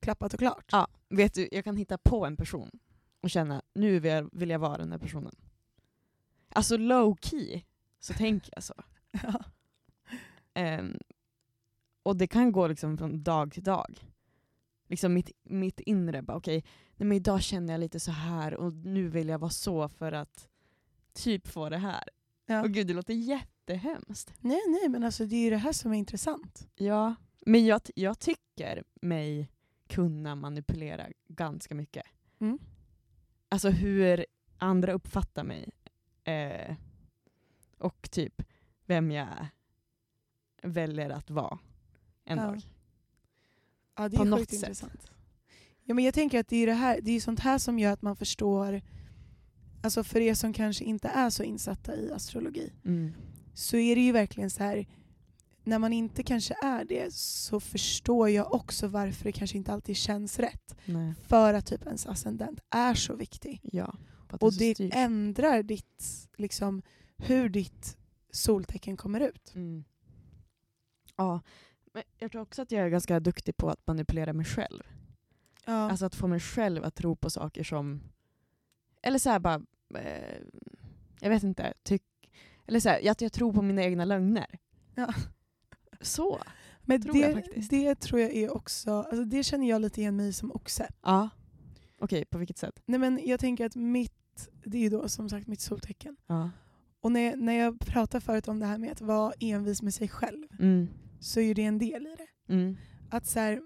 [0.00, 0.68] klappat och klart.
[0.72, 2.70] Ja, vet du, jag kan hitta på en person
[3.20, 5.34] och känna nu vill jag, vill jag vara den här personen.
[6.48, 7.62] Alltså low key
[8.00, 8.74] så tänker jag så.
[9.22, 9.44] Ja.
[10.78, 10.98] Um,
[12.02, 14.12] och det kan gå liksom från dag till dag.
[14.88, 18.54] Liksom mitt, mitt inre bara okej, okay, nej men idag känner jag lite så här
[18.54, 20.48] och nu vill jag vara så för att
[21.12, 22.04] typ få det här.
[22.46, 22.62] Ja.
[22.62, 24.34] Och gud, det låter jättehemskt.
[24.40, 26.68] Nej, nej, men alltså det är ju det här som är intressant.
[26.74, 27.14] Ja,
[27.46, 29.50] men jag, jag tycker mig
[29.86, 32.06] kunna manipulera ganska mycket.
[32.38, 32.58] Mm.
[33.48, 34.26] Alltså hur
[34.58, 35.70] andra uppfattar mig.
[36.24, 36.76] Eh,
[37.78, 38.42] och typ
[38.86, 39.46] vem jag
[40.62, 41.58] väljer att vara
[42.24, 42.44] en ja.
[42.44, 42.60] dag.
[43.94, 45.11] Ja, det är På sjukt intressant.
[45.84, 47.92] Ja, men jag tänker att det är, det, här, det är sånt här som gör
[47.92, 48.82] att man förstår,
[49.82, 53.12] alltså för er som kanske inte är så insatta i astrologi, mm.
[53.54, 54.86] så är det ju verkligen så här
[55.64, 59.96] när man inte kanske är det så förstår jag också varför det kanske inte alltid
[59.96, 60.76] känns rätt.
[60.84, 61.14] Nej.
[61.22, 63.60] För att typ ens ascendent är så viktig.
[63.62, 63.96] Ja,
[64.40, 64.94] och det styrt.
[64.94, 66.82] ändrar ditt, liksom,
[67.16, 67.96] hur ditt
[68.30, 69.54] soltecken kommer ut.
[69.54, 69.84] Mm.
[71.16, 71.40] Ja,
[71.92, 74.82] men jag tror också att jag är ganska duktig på att manipulera mig själv.
[75.64, 75.90] Ja.
[75.90, 78.02] Alltså att få mig själv att tro på saker som...
[79.02, 79.62] Eller så bara...
[79.94, 80.40] Eh,
[81.20, 81.74] jag vet inte.
[81.82, 82.02] Tyck,
[82.66, 84.58] eller så här, att jag tror på mina egna lögner.
[84.94, 85.14] Ja.
[86.00, 86.40] Så
[86.82, 87.70] Men tror det, jag faktiskt.
[87.70, 88.90] Det tror jag är också...
[88.90, 90.88] Alltså det känner jag lite igen mig som oxe.
[91.02, 91.30] Ja.
[91.98, 92.82] Okej, okay, på vilket sätt?
[92.86, 94.48] Nej men jag tänker att mitt...
[94.64, 96.16] Det är ju då som sagt mitt soltecken.
[96.26, 96.50] Ja.
[97.00, 100.08] Och när, när jag pratade förut om det här med att vara envis med sig
[100.08, 100.88] själv mm.
[101.20, 102.52] så är det en del i det.
[102.52, 102.76] Mm.
[103.10, 103.62] Att så här,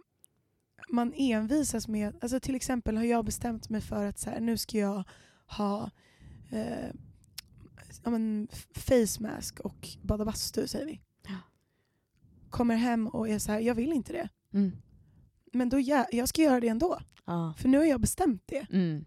[0.88, 4.56] man envisas med, alltså till exempel har jag bestämt mig för att så här, nu
[4.56, 5.04] ska jag
[5.46, 5.90] ha
[6.50, 6.90] eh,
[8.04, 11.00] ja, men, face mask och bada bastu säger vi.
[11.22, 11.38] Ja.
[12.50, 14.28] Kommer hem och är så här, jag vill inte det.
[14.52, 14.72] Mm.
[15.52, 16.98] Men då jag, jag ska göra det ändå.
[17.24, 17.54] Ja.
[17.58, 18.66] För nu har jag bestämt det.
[18.70, 19.04] Mm.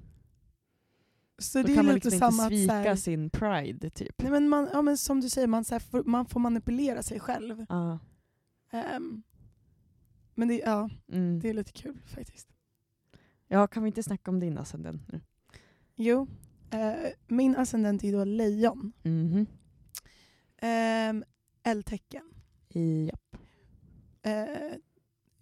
[1.38, 4.22] Så Då det kan man liksom inte svika här, sin pride typ.
[4.22, 7.20] Nej, men man, ja, men som du säger, man, så här, man får manipulera sig
[7.20, 7.66] själv.
[7.70, 8.00] Ja.
[8.98, 9.24] Um,
[10.40, 11.40] men det, ja, mm.
[11.40, 12.48] det är lite kul faktiskt.
[13.48, 15.22] Ja, kan vi inte snacka om din ascendent nu?
[15.96, 16.28] Jo,
[16.72, 18.94] eh, min ascendent är då lejon.
[19.04, 19.46] Mm -hmm.
[20.58, 21.26] eh,
[21.72, 22.24] L-tecken.
[22.70, 23.36] Japp.
[24.22, 24.78] Eh,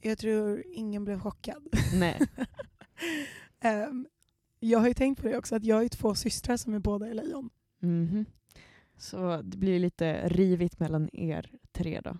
[0.01, 1.67] jag tror ingen blev chockad.
[1.93, 2.19] Nej.
[3.59, 3.87] eh,
[4.59, 7.07] jag har ju tänkt på det också, att jag har två systrar som är båda
[7.07, 7.49] är lejon.
[7.81, 8.25] -hmm.
[8.97, 12.17] Så det blir lite rivigt mellan er tre då?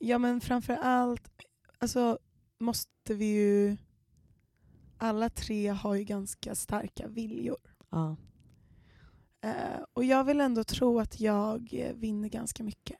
[0.00, 1.30] Ja men framför allt
[1.78, 2.18] alltså,
[2.58, 3.76] måste vi ju...
[5.00, 7.58] Alla tre har ju ganska starka viljor.
[7.90, 8.16] Ja.
[9.44, 12.96] Uh, och jag vill ändå tro att jag vinner ganska mycket.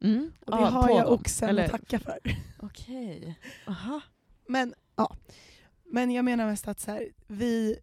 [0.00, 0.32] Mm.
[0.40, 1.64] Och det Ah, har jag dem, oxen eller?
[1.64, 2.18] att tacka för.
[2.58, 3.38] Okej.
[3.66, 4.00] Aha.
[4.46, 5.16] Men, ja.
[5.84, 7.78] men jag menar mest att så här, vi...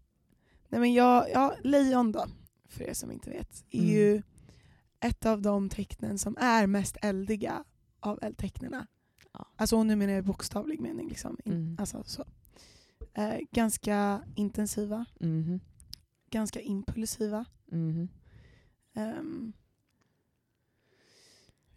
[0.69, 2.25] Nej men jag, ja, lejon då,
[2.69, 3.89] för er som inte vet, är Mm.
[3.91, 4.21] ju
[4.99, 7.63] ett av de tecknen som är mest eldiga
[8.07, 8.87] av eldtecknena.
[9.33, 9.47] Ja.
[9.55, 11.09] Alltså och nu menar jag i bokstavlig mening.
[11.09, 11.37] Liksom.
[11.45, 11.75] In, Mm.
[11.79, 12.25] alltså, så.
[13.13, 15.59] Eh, ganska intensiva, Mhm.
[16.29, 17.45] ganska impulsiva.
[17.65, 18.07] Mhm.
[18.93, 19.53] Ehm,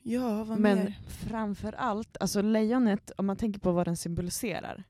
[0.02, 0.98] ja, vad Men mer?
[1.08, 4.84] framför allt, alltså lejonet, om man tänker på vad den symboliserar,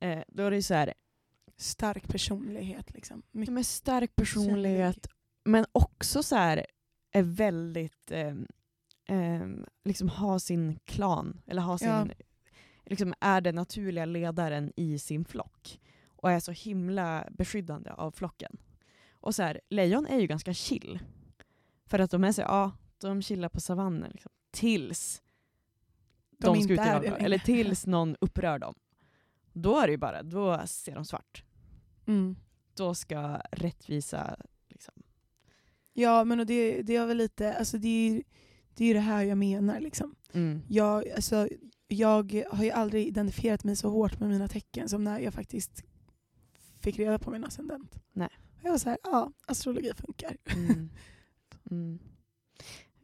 [0.00, 0.94] eh, då är det ju så här,
[1.56, 2.94] Stark personlighet.
[2.94, 3.22] Liksom.
[3.30, 5.06] Mycket med stark personlighet,
[5.44, 6.66] men också så här
[7.10, 8.34] är väldigt, eh,
[9.06, 9.48] eh,
[9.84, 12.06] liksom ha sin klan, eller ha sin, Ja.
[12.84, 15.80] liksom är den naturliga ledaren i sin flock.
[16.08, 18.56] Och är så himla beskyddande av flocken.
[19.12, 20.98] Och så här, lejon är ju ganska chill.
[21.86, 25.22] För att de är så, ja, de chillar på savannen liksom, tills
[26.38, 27.16] De de, ska ut i längre.
[27.16, 28.74] eller tills någon upprör dem.
[29.52, 31.44] Då är det ju bara, då ser de svart.
[32.06, 32.36] Mm.
[32.76, 34.36] Då ska rättvisa
[34.68, 34.94] liksom.
[35.92, 38.22] Ja, men och det, det är väl lite, alltså det är ju
[38.74, 39.80] det, är ju det här jag menar.
[39.80, 40.14] Liksom.
[40.32, 40.62] Mm.
[40.68, 41.48] Jag, alltså,
[41.88, 45.84] jag har ju aldrig identifierat mig så hårt med mina tecken som när jag faktiskt
[46.80, 47.98] fick reda på min ascendent.
[48.12, 48.30] Nej.
[48.62, 50.36] Jag var så här, ja, astrologi funkar.
[50.56, 50.90] Mm.
[51.70, 51.98] Mm.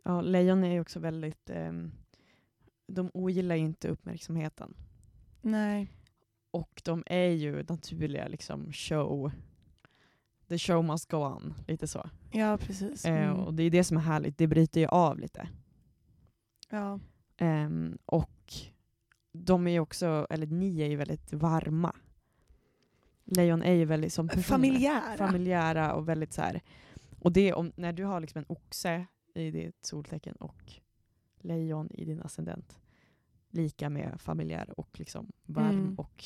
[0.02, 1.92] Ja, lejon är ju också väldigt, ehm,
[2.86, 4.74] de ogillar ju inte uppmärksamheten.
[5.40, 5.92] Nej.
[6.50, 9.30] Och de är ju naturliga liksom show,
[10.50, 12.10] the show must go on, lite så.
[12.32, 13.04] Ja, precis.
[13.04, 13.36] Eh, Mm.
[13.44, 15.48] och det är det som är härligt, det bryter ju av lite.
[16.70, 17.00] ja.
[17.36, 18.52] Ehm, och
[19.32, 21.96] de är ju också, eller ni är ju väldigt varma.
[23.24, 24.42] Lejon är ju väldigt som personer.
[24.42, 25.16] Familjära.
[25.16, 26.60] Familjära och väldigt så här.
[27.20, 30.72] Och det om, när du har liksom en oxe i ditt soltecken och
[31.40, 32.78] lejon i din ascendent.
[33.50, 35.94] Lika med familjär och liksom varm Mm.
[35.98, 36.24] och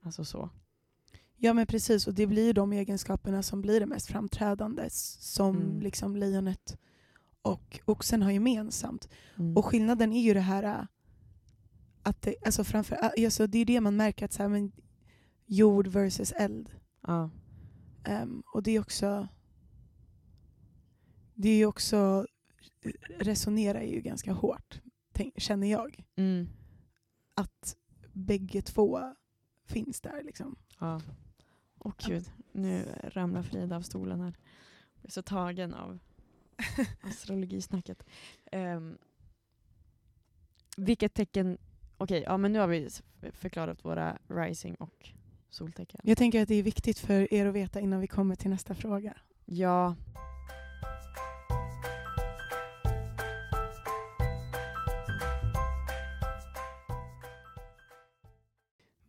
[0.00, 0.50] alltså så.
[1.38, 5.80] Ja men precis, och det blir de egenskaperna som blir det mest framträdande som Mm.
[5.80, 6.78] liksom lejonet
[7.42, 9.08] och oxen har gemensamt.
[9.38, 9.56] Mm.
[9.56, 10.84] Och skillnaden är ju det här äh,
[12.02, 14.72] att det, alltså framför, äh, alltså det är det man märker att så här, men
[15.46, 16.70] jord versus eld.
[17.06, 17.30] ja.
[18.04, 19.28] Ehm, och det är också
[21.34, 22.26] det är ju också
[23.18, 24.80] resonerar ju ganska hårt,
[25.12, 26.04] tänk, känner jag.
[26.16, 26.48] Mm.
[27.34, 27.76] Att
[28.12, 29.00] bägge två
[29.66, 30.56] finns där liksom.
[30.80, 31.00] ja.
[31.86, 34.34] Åh gud, nu ramlar Frida av stolen här.
[35.00, 35.98] Jag är så tagen av
[37.00, 38.04] astrologisnacket.
[38.52, 38.98] Um,
[40.76, 41.58] vilket tecken,
[41.98, 42.88] okej, ja men nu har vi
[43.32, 45.08] förklarat våra rising och
[45.50, 46.00] soltecken.
[46.04, 48.74] Jag tänker att det är viktigt för er att veta innan vi kommer till nästa
[48.74, 49.16] fråga.
[49.44, 49.96] Ja.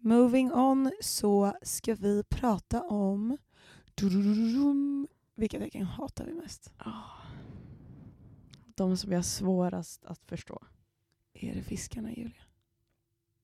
[0.07, 3.37] Moving on så ska vi prata om
[5.35, 6.71] vilka tecken hatar vi mest?
[6.77, 6.91] Ah.
[8.75, 10.63] De som vi har svårast att förstå.
[11.33, 12.41] Är det fiskarna Julia?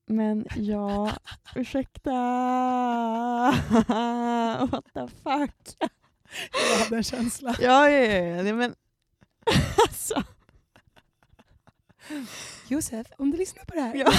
[0.05, 1.11] Men ja,
[1.55, 2.11] ursäkta.
[4.71, 5.89] What the fuck.
[6.69, 7.55] Jag hade en känsla.
[7.59, 8.53] Ja, ja, ja, ja.
[8.53, 8.75] Men
[9.87, 10.23] alltså.
[12.67, 13.95] Josef, om du lyssnar på det här.
[13.95, 14.11] Ja.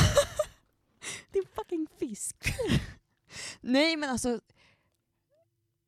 [1.33, 2.37] Din fucking fisk.
[3.61, 4.41] Nej men alltså.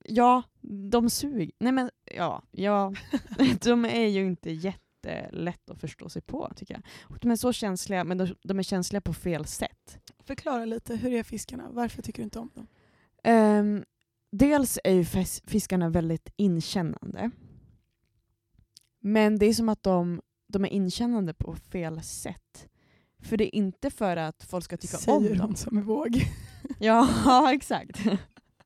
[0.05, 0.43] Ja,
[0.91, 1.51] de suger.
[1.59, 2.95] Nej men ja, ja.
[3.65, 6.83] De är ju inte jättelätt att förstå sig på tycker jag.
[7.03, 9.99] Och De är så känsliga, men de, de är känsliga på fel sätt.
[10.25, 11.69] Förklara lite, hur är fiskarna?
[11.71, 12.67] Varför tycker du inte om dem?
[13.25, 13.85] Ehm,
[14.33, 17.31] dels är ju fis- fiskarna väldigt inkännande.
[19.01, 22.69] Men det är som att de, de är inkännande på fel sätt.
[23.29, 25.57] För det är inte för att folk ska tycka Säger om dem.
[25.57, 26.17] som är våg.
[26.79, 27.99] Ja, exakt.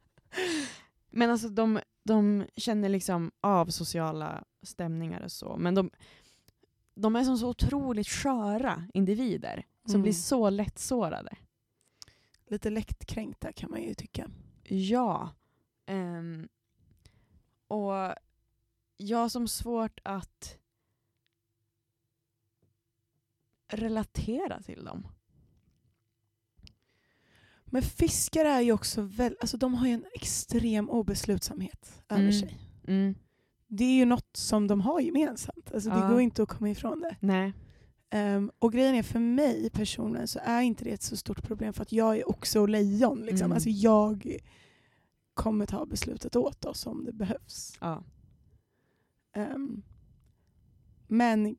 [1.10, 5.56] Men alltså de, de känner liksom av sociala stämningar och så.
[5.56, 5.90] Men de,
[6.94, 10.02] de är som så otroligt sköra individer som Mm.
[10.02, 11.36] blir så lättsårade.
[12.46, 14.30] Lite lättkränkta kan man ju tycka.
[14.64, 15.30] Ja.
[15.86, 16.48] Ehm,
[17.68, 17.92] och
[18.96, 20.56] jag har som svårt att
[23.70, 25.06] relatera till dem.
[27.64, 32.32] Men fiskar är ju också väl, alltså de har ju en extrem obeslutsamhet över Mm.
[32.32, 32.58] sig.
[32.86, 33.14] Mm.
[33.66, 35.72] Det är ju något som de har gemensamt.
[35.74, 35.96] Alltså Ja.
[35.96, 37.16] Det går inte att komma ifrån det.
[37.20, 37.52] Nej.
[38.10, 41.72] Ehm, och grejen är för mig personligen så är inte det ett så stort problem
[41.72, 43.20] för att jag är också lejon.
[43.20, 43.44] Liksom.
[43.44, 43.52] Mm.
[43.52, 44.36] Alltså jag
[45.34, 47.76] kommer ta beslutet åt oss om det behövs.
[47.80, 48.04] Ja.
[49.34, 49.82] Ehm,
[51.08, 51.56] men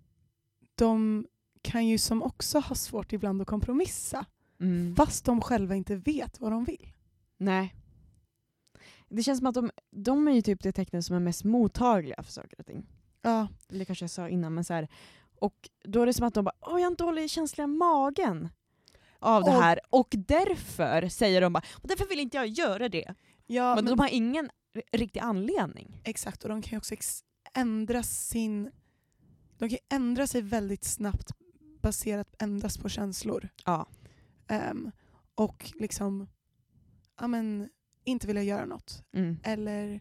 [0.76, 1.26] de
[1.62, 4.26] kan ju som också ha svårt ibland att kompromissa.
[4.59, 4.95] Mm.
[4.95, 6.88] Fast de själva inte vet vad de vill.
[7.38, 7.76] Nej.
[9.09, 12.24] Det känns som att de, de är ju typ det tecknet som är mest mottagliga
[12.24, 12.86] för saker och ting.
[13.22, 14.88] Ja, Eller kanske jag sa innan, men så här.
[15.39, 17.68] Och då är det som att de bara Åh, jag har en dålig känsla i
[17.68, 18.49] magen
[19.20, 19.80] av det Och- här.
[19.89, 23.14] Och därför säger de bara och därför vill inte jag göra det.
[23.47, 24.49] ja men men, de har ingen
[24.91, 26.01] riktig anledning.
[26.03, 26.43] exakt.
[26.43, 26.95] Och de kan ju också
[27.53, 28.72] ändra sin...
[29.57, 31.32] De kan ändra sig väldigt snabbt
[31.82, 33.49] baserat endast på känslor.
[33.65, 33.88] Ja.
[34.47, 34.91] Ehm,
[35.36, 36.27] och liksom
[37.19, 37.69] ja, men,
[38.03, 39.03] inte vilja göra något.
[39.13, 39.38] Mm.
[39.43, 39.99] Eller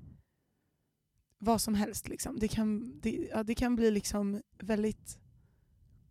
[1.39, 2.09] vad som helst.
[2.09, 2.39] Liksom.
[2.39, 5.18] Det, kan, det, ja, det kan bli liksom väldigt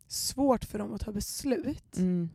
[0.07, 1.97] svårt för dem att ta beslut.
[1.97, 2.29] Mm.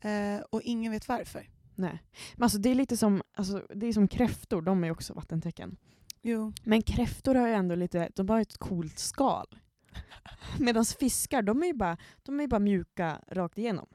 [0.00, 1.48] Eh, och ingen vet varför.
[1.74, 2.02] Nej.
[2.34, 5.76] Men alltså det är lite som, alltså, det är som kräftor, de är också vattentecken.
[6.22, 6.52] Jo.
[6.64, 9.46] Men kräftor har ju ändå lite, de har ett coolt skal.
[10.58, 13.86] Medan fiskar, de är ju bara, de är ju bara mjuka rakt igenom.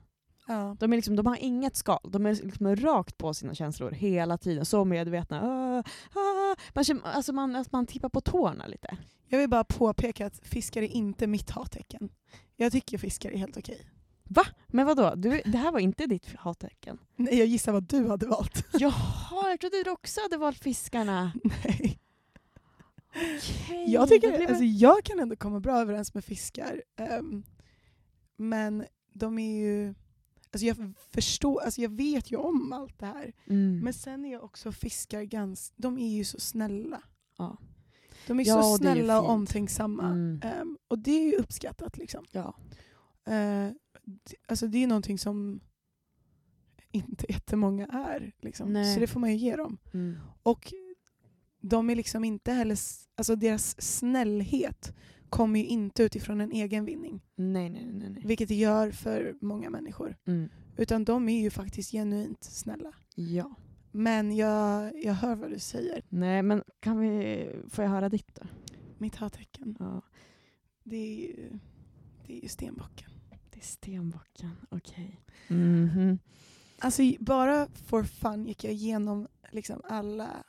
[0.48, 0.76] Ja.
[0.80, 4.38] De, är liksom, de har inget skal, de är liksom rakt på sina känslor hela
[4.38, 4.66] tiden.
[4.66, 5.42] Så medvetna.
[5.42, 5.84] Ah,
[6.20, 6.56] ah.
[6.74, 8.98] Man, känner- alltså man, att man tippar på tårna lite.
[9.28, 12.10] Jag vill bara påpeka att fiskar är inte mitt hattecken.
[12.56, 13.88] Jag tycker fiskar är helt okej.
[14.24, 14.46] Va?
[14.68, 15.14] Men vadå?
[15.16, 16.98] Du, det här var inte ditt hattecken?
[17.16, 18.66] Nej, jag gissar vad du hade valt.
[18.74, 21.32] Jaha, jag trodde du också hade valt fiskarna.
[21.44, 22.00] Nej.
[23.16, 26.84] Okej, Jag, tycker, blev- alltså, jag kan ändå komma bra överens med fiskar.
[26.96, 27.44] ehm,
[28.38, 29.94] men de är ju...
[30.52, 33.34] Alltså jag förstår, alltså jag vet ju om allt det här.
[33.46, 33.80] Mm.
[33.80, 37.02] Men sen är också fiskar ganska, de är ju så snälla.
[37.38, 37.58] Ja.
[38.28, 40.06] De är Ja, så det är snälla och omtänksamma.
[40.08, 40.42] Mm.
[40.44, 42.26] Ehm, och det är ju uppskattat liksom.
[42.32, 42.56] Ja.
[44.04, 45.60] D- alltså det är någonting som
[46.92, 48.32] inte jättemånga är.
[48.42, 48.74] Liksom.
[48.74, 48.94] Nej.
[48.94, 49.78] Så det får man ju ge dem.
[49.94, 50.18] Mm.
[50.44, 50.74] Och
[51.70, 52.78] de är liksom inte heller,
[53.16, 54.96] alltså deras snällhet
[55.30, 57.22] kommer ju inte utifrån en egen vinning.
[57.36, 58.10] Nej, nej, nej.
[58.10, 58.24] nej.
[58.26, 60.18] Vilket det gör för många människor.
[60.28, 60.50] Mm.
[60.78, 62.94] Utan de är ju faktiskt genuint snälla.
[63.16, 63.56] Ja.
[63.92, 66.04] Men jag, jag hör vad du säger.
[66.10, 67.48] Nej, men kan vi...
[67.70, 68.42] Får jag höra ditt då?
[68.98, 70.02] Mitt hattecken, Ja.
[70.84, 71.60] det är ju,
[72.28, 73.10] det är ju stenbocken.
[73.52, 75.22] Det är stenbocken, okej.
[75.48, 76.20] Mhm.
[76.80, 80.44] Alltså i- bara for fun gick jag igenom liksom alla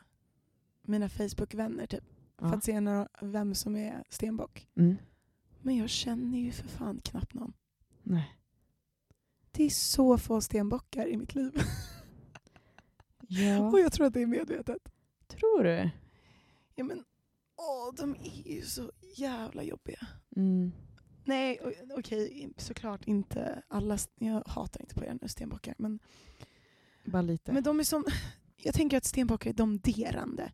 [0.88, 2.04] mina Facebook-vänner typ,
[2.38, 2.54] för Ja.
[2.54, 4.68] att se några, vem som är stenbock.
[4.76, 4.96] Mm.
[5.62, 7.52] Men jag känner ju för fan knappt någon.
[8.02, 8.36] Nej.
[9.50, 11.52] Det är så få stenbockar i mitt liv.
[13.28, 13.70] Ja.
[13.70, 14.88] Och jag tror att det är medvetet.
[15.26, 15.90] Tror du?
[16.74, 17.04] Ja, men,
[17.56, 20.06] åh, de är ju så jävla jobbiga.
[20.36, 20.72] Mm.
[21.24, 21.60] Nej,
[21.98, 23.98] okej, såklart inte alla.
[24.14, 25.74] Jag hatar inte på er nu, stenbockar.
[25.78, 25.98] Men,
[27.04, 27.52] Bara lite.
[27.52, 28.04] men de är som...
[28.56, 30.52] Jag tänker att stenbockar är domderande.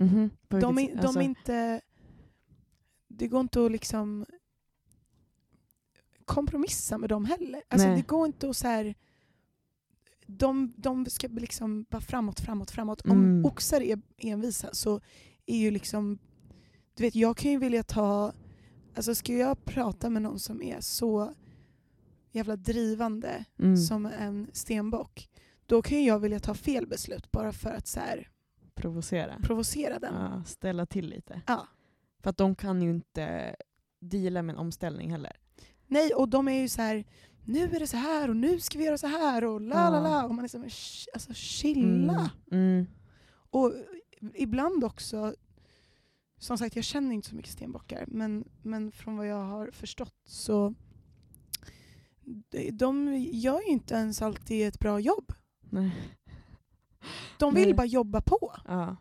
[0.00, 0.30] Mhm.
[0.48, 1.80] På De är, de Alltså- är inte...
[3.08, 4.26] Det går inte att liksom
[6.24, 7.62] kompromissa med dem heller.
[7.68, 7.96] Alltså, Nej.
[7.96, 8.94] det går inte att så här...
[10.26, 13.00] De, de ska liksom bara framåt, framåt, framåt.
[13.00, 13.44] Om Mm.
[13.44, 15.00] oxar är envisa så
[15.46, 16.18] är ju liksom...
[16.94, 18.32] Du vet, jag kan ju vilja ta...
[18.94, 21.34] Alltså ska jag prata med någon som är så
[22.32, 23.76] jävla drivande Mm.
[23.76, 25.28] som en stenbock,
[25.66, 28.28] då kan ju jag vilja ta fel beslut bara för att så här,
[28.80, 29.36] Provocera.
[29.42, 30.14] provocera den.
[30.14, 31.40] Ja, ställa till lite.
[31.46, 31.66] Ja.
[32.22, 33.56] För att de kan ju inte
[34.00, 35.36] deala med en omställning heller.
[35.86, 37.04] Nej, och de är ju så här.
[37.44, 40.00] nu är det så här och nu ska vi göra så här och la la
[40.00, 40.24] la.
[40.24, 40.72] Och man är så här,
[41.14, 42.30] alltså chilla.
[42.52, 42.64] Mm.
[42.72, 42.86] Mm.
[43.50, 43.72] Och
[44.34, 45.34] ibland också,
[46.38, 50.14] som sagt jag känner inte så mycket stenbockar, men, men från vad jag har förstått
[50.24, 50.74] så
[52.50, 55.32] de- de gör ju inte ens alltid ett bra jobb.
[55.70, 55.90] Nej.
[57.38, 57.74] De vill Nej.
[57.74, 58.54] bara jobba på.
[58.68, 58.96] Ja.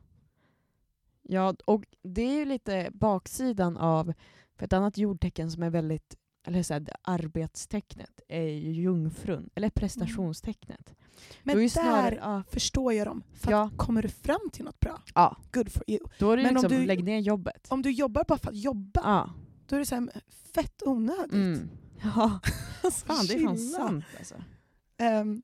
[1.22, 4.14] ja, och det är ju lite baksidan av,
[4.58, 6.16] för ett annat jordtecken som är väldigt,
[6.48, 10.94] eller så här, arbetstecknet är ju jungfrun, eller prestationstecknet.
[11.44, 13.24] Men Då är ju där snarare- ja, förstår jag dem.
[13.34, 13.70] För Ja.
[13.78, 16.00] kommer du fram till något bra, ja, good for you.
[16.20, 17.68] då är det Men om liksom, du- lägg ner jobbet.
[17.70, 19.30] Om du jobbar bara för att jobba, Ja.
[19.68, 20.10] då är det så här,
[20.54, 21.34] fett onödigt.
[21.34, 21.70] Mm.
[22.04, 22.40] Ja,
[22.84, 24.36] Alltså, fan det är fan sant alltså.
[24.98, 25.42] Ehm,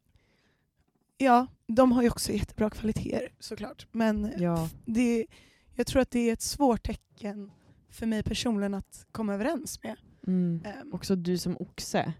[1.18, 3.88] ja, de har ju också jättebra kvaliteter såklart.
[3.91, 4.70] Men Ja.
[4.86, 5.26] det,
[5.74, 7.51] jag tror att det är ett svårt tecken
[7.89, 9.95] för mig personligen att komma överens med.
[10.28, 10.61] Mm.
[10.66, 12.13] Ehm, Också du som oxe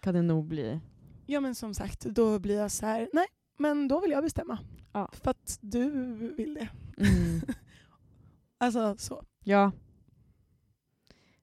[0.00, 0.80] kan det nog bli.
[1.26, 3.26] ja men som sagt, då blir jag så här, nej
[3.58, 4.58] men då vill jag bestämma.
[4.92, 5.10] Ja.
[5.12, 5.90] För att du
[6.36, 6.68] vill det.
[6.98, 7.40] Mm.
[8.58, 9.24] Alltså så.
[9.44, 9.72] Ja.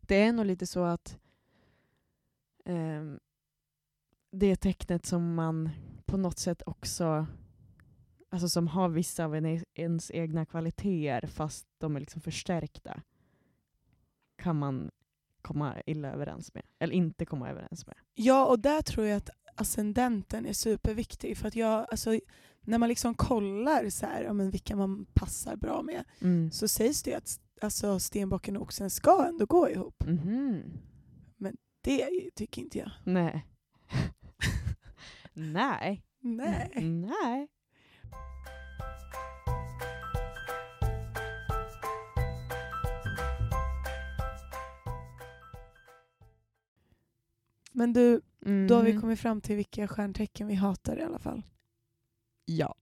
[0.02, 1.18] Det är nog lite så att
[2.66, 3.20] ehm,
[4.32, 5.70] det tecknet som man
[6.06, 7.28] på något sätt också
[8.30, 13.02] alltså som har vissa av en, ens egna kvaliteter fast de är liksom förstärkta
[14.38, 14.92] kan man
[15.42, 16.64] komma illa överens med.
[16.80, 17.96] Eller inte komma överens med.
[18.14, 21.38] Ja, och där tror jag att ascendenten är superviktig.
[21.38, 22.20] För att jag, alltså,
[22.62, 26.52] när man liksom kollar så här, ja, men vilka man passar bra med Mm.
[26.52, 30.04] så sägs det ju att alltså, stenbocken och oxen ska ändå gå ihop.
[30.08, 30.64] Mhm.
[31.84, 32.92] Det tycker inte jag.
[33.04, 33.46] Nej.
[35.34, 36.04] Nej.
[36.20, 36.72] Nej.
[36.82, 37.48] Nej.
[47.72, 48.22] Men du,
[48.68, 49.02] då har vi Mhm.
[49.02, 51.42] kommit fram till vilka stjärntecken vi hatar i alla fall.
[52.46, 52.76] Ja.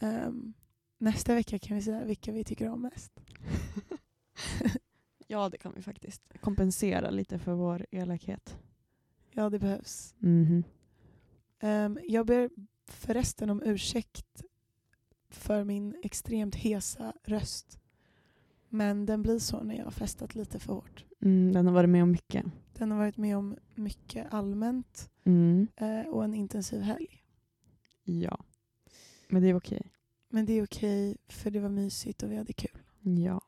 [0.00, 0.54] Ehm,
[0.98, 3.12] nästa vecka kan vi säga vilka vi tycker om mest.
[5.26, 6.22] ja, det kan vi faktiskt.
[6.40, 8.58] Kompensera lite för vår elakhet.
[9.32, 10.14] Ja, det behövs.
[10.18, 10.64] Mhm.
[11.60, 12.50] Ehm, jag ber
[12.88, 14.42] förresten om ursäkt
[15.30, 17.78] för min extremt hesa röst.
[18.68, 21.04] Men den blir så när jag har festat lite för hårt.
[21.20, 22.44] Mm, den har varit med om mycket.
[22.74, 25.68] Den har varit med om mycket allmänt Mm.
[25.76, 27.22] eh, och en intensiv helg.
[28.04, 28.44] Ja.
[29.28, 29.92] Men det är okej.
[30.28, 32.78] Men det är okej för det var mysigt och vi hade kul.
[33.00, 33.40] Ja.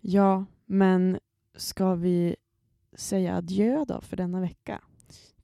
[0.00, 1.18] Ja, men
[1.54, 2.36] ska vi
[2.92, 4.84] säga adjö då för denna vecka?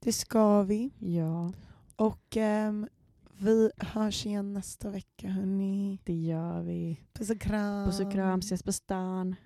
[0.03, 0.91] Det ska vi.
[0.99, 1.53] Ja,
[1.95, 2.87] Och ehm,
[3.37, 5.99] vi hörs igen nästa vecka hörni.
[6.03, 6.99] det gör vi.
[7.13, 7.85] Puss och kram.
[7.85, 9.35] Puss och kram, ses på stan.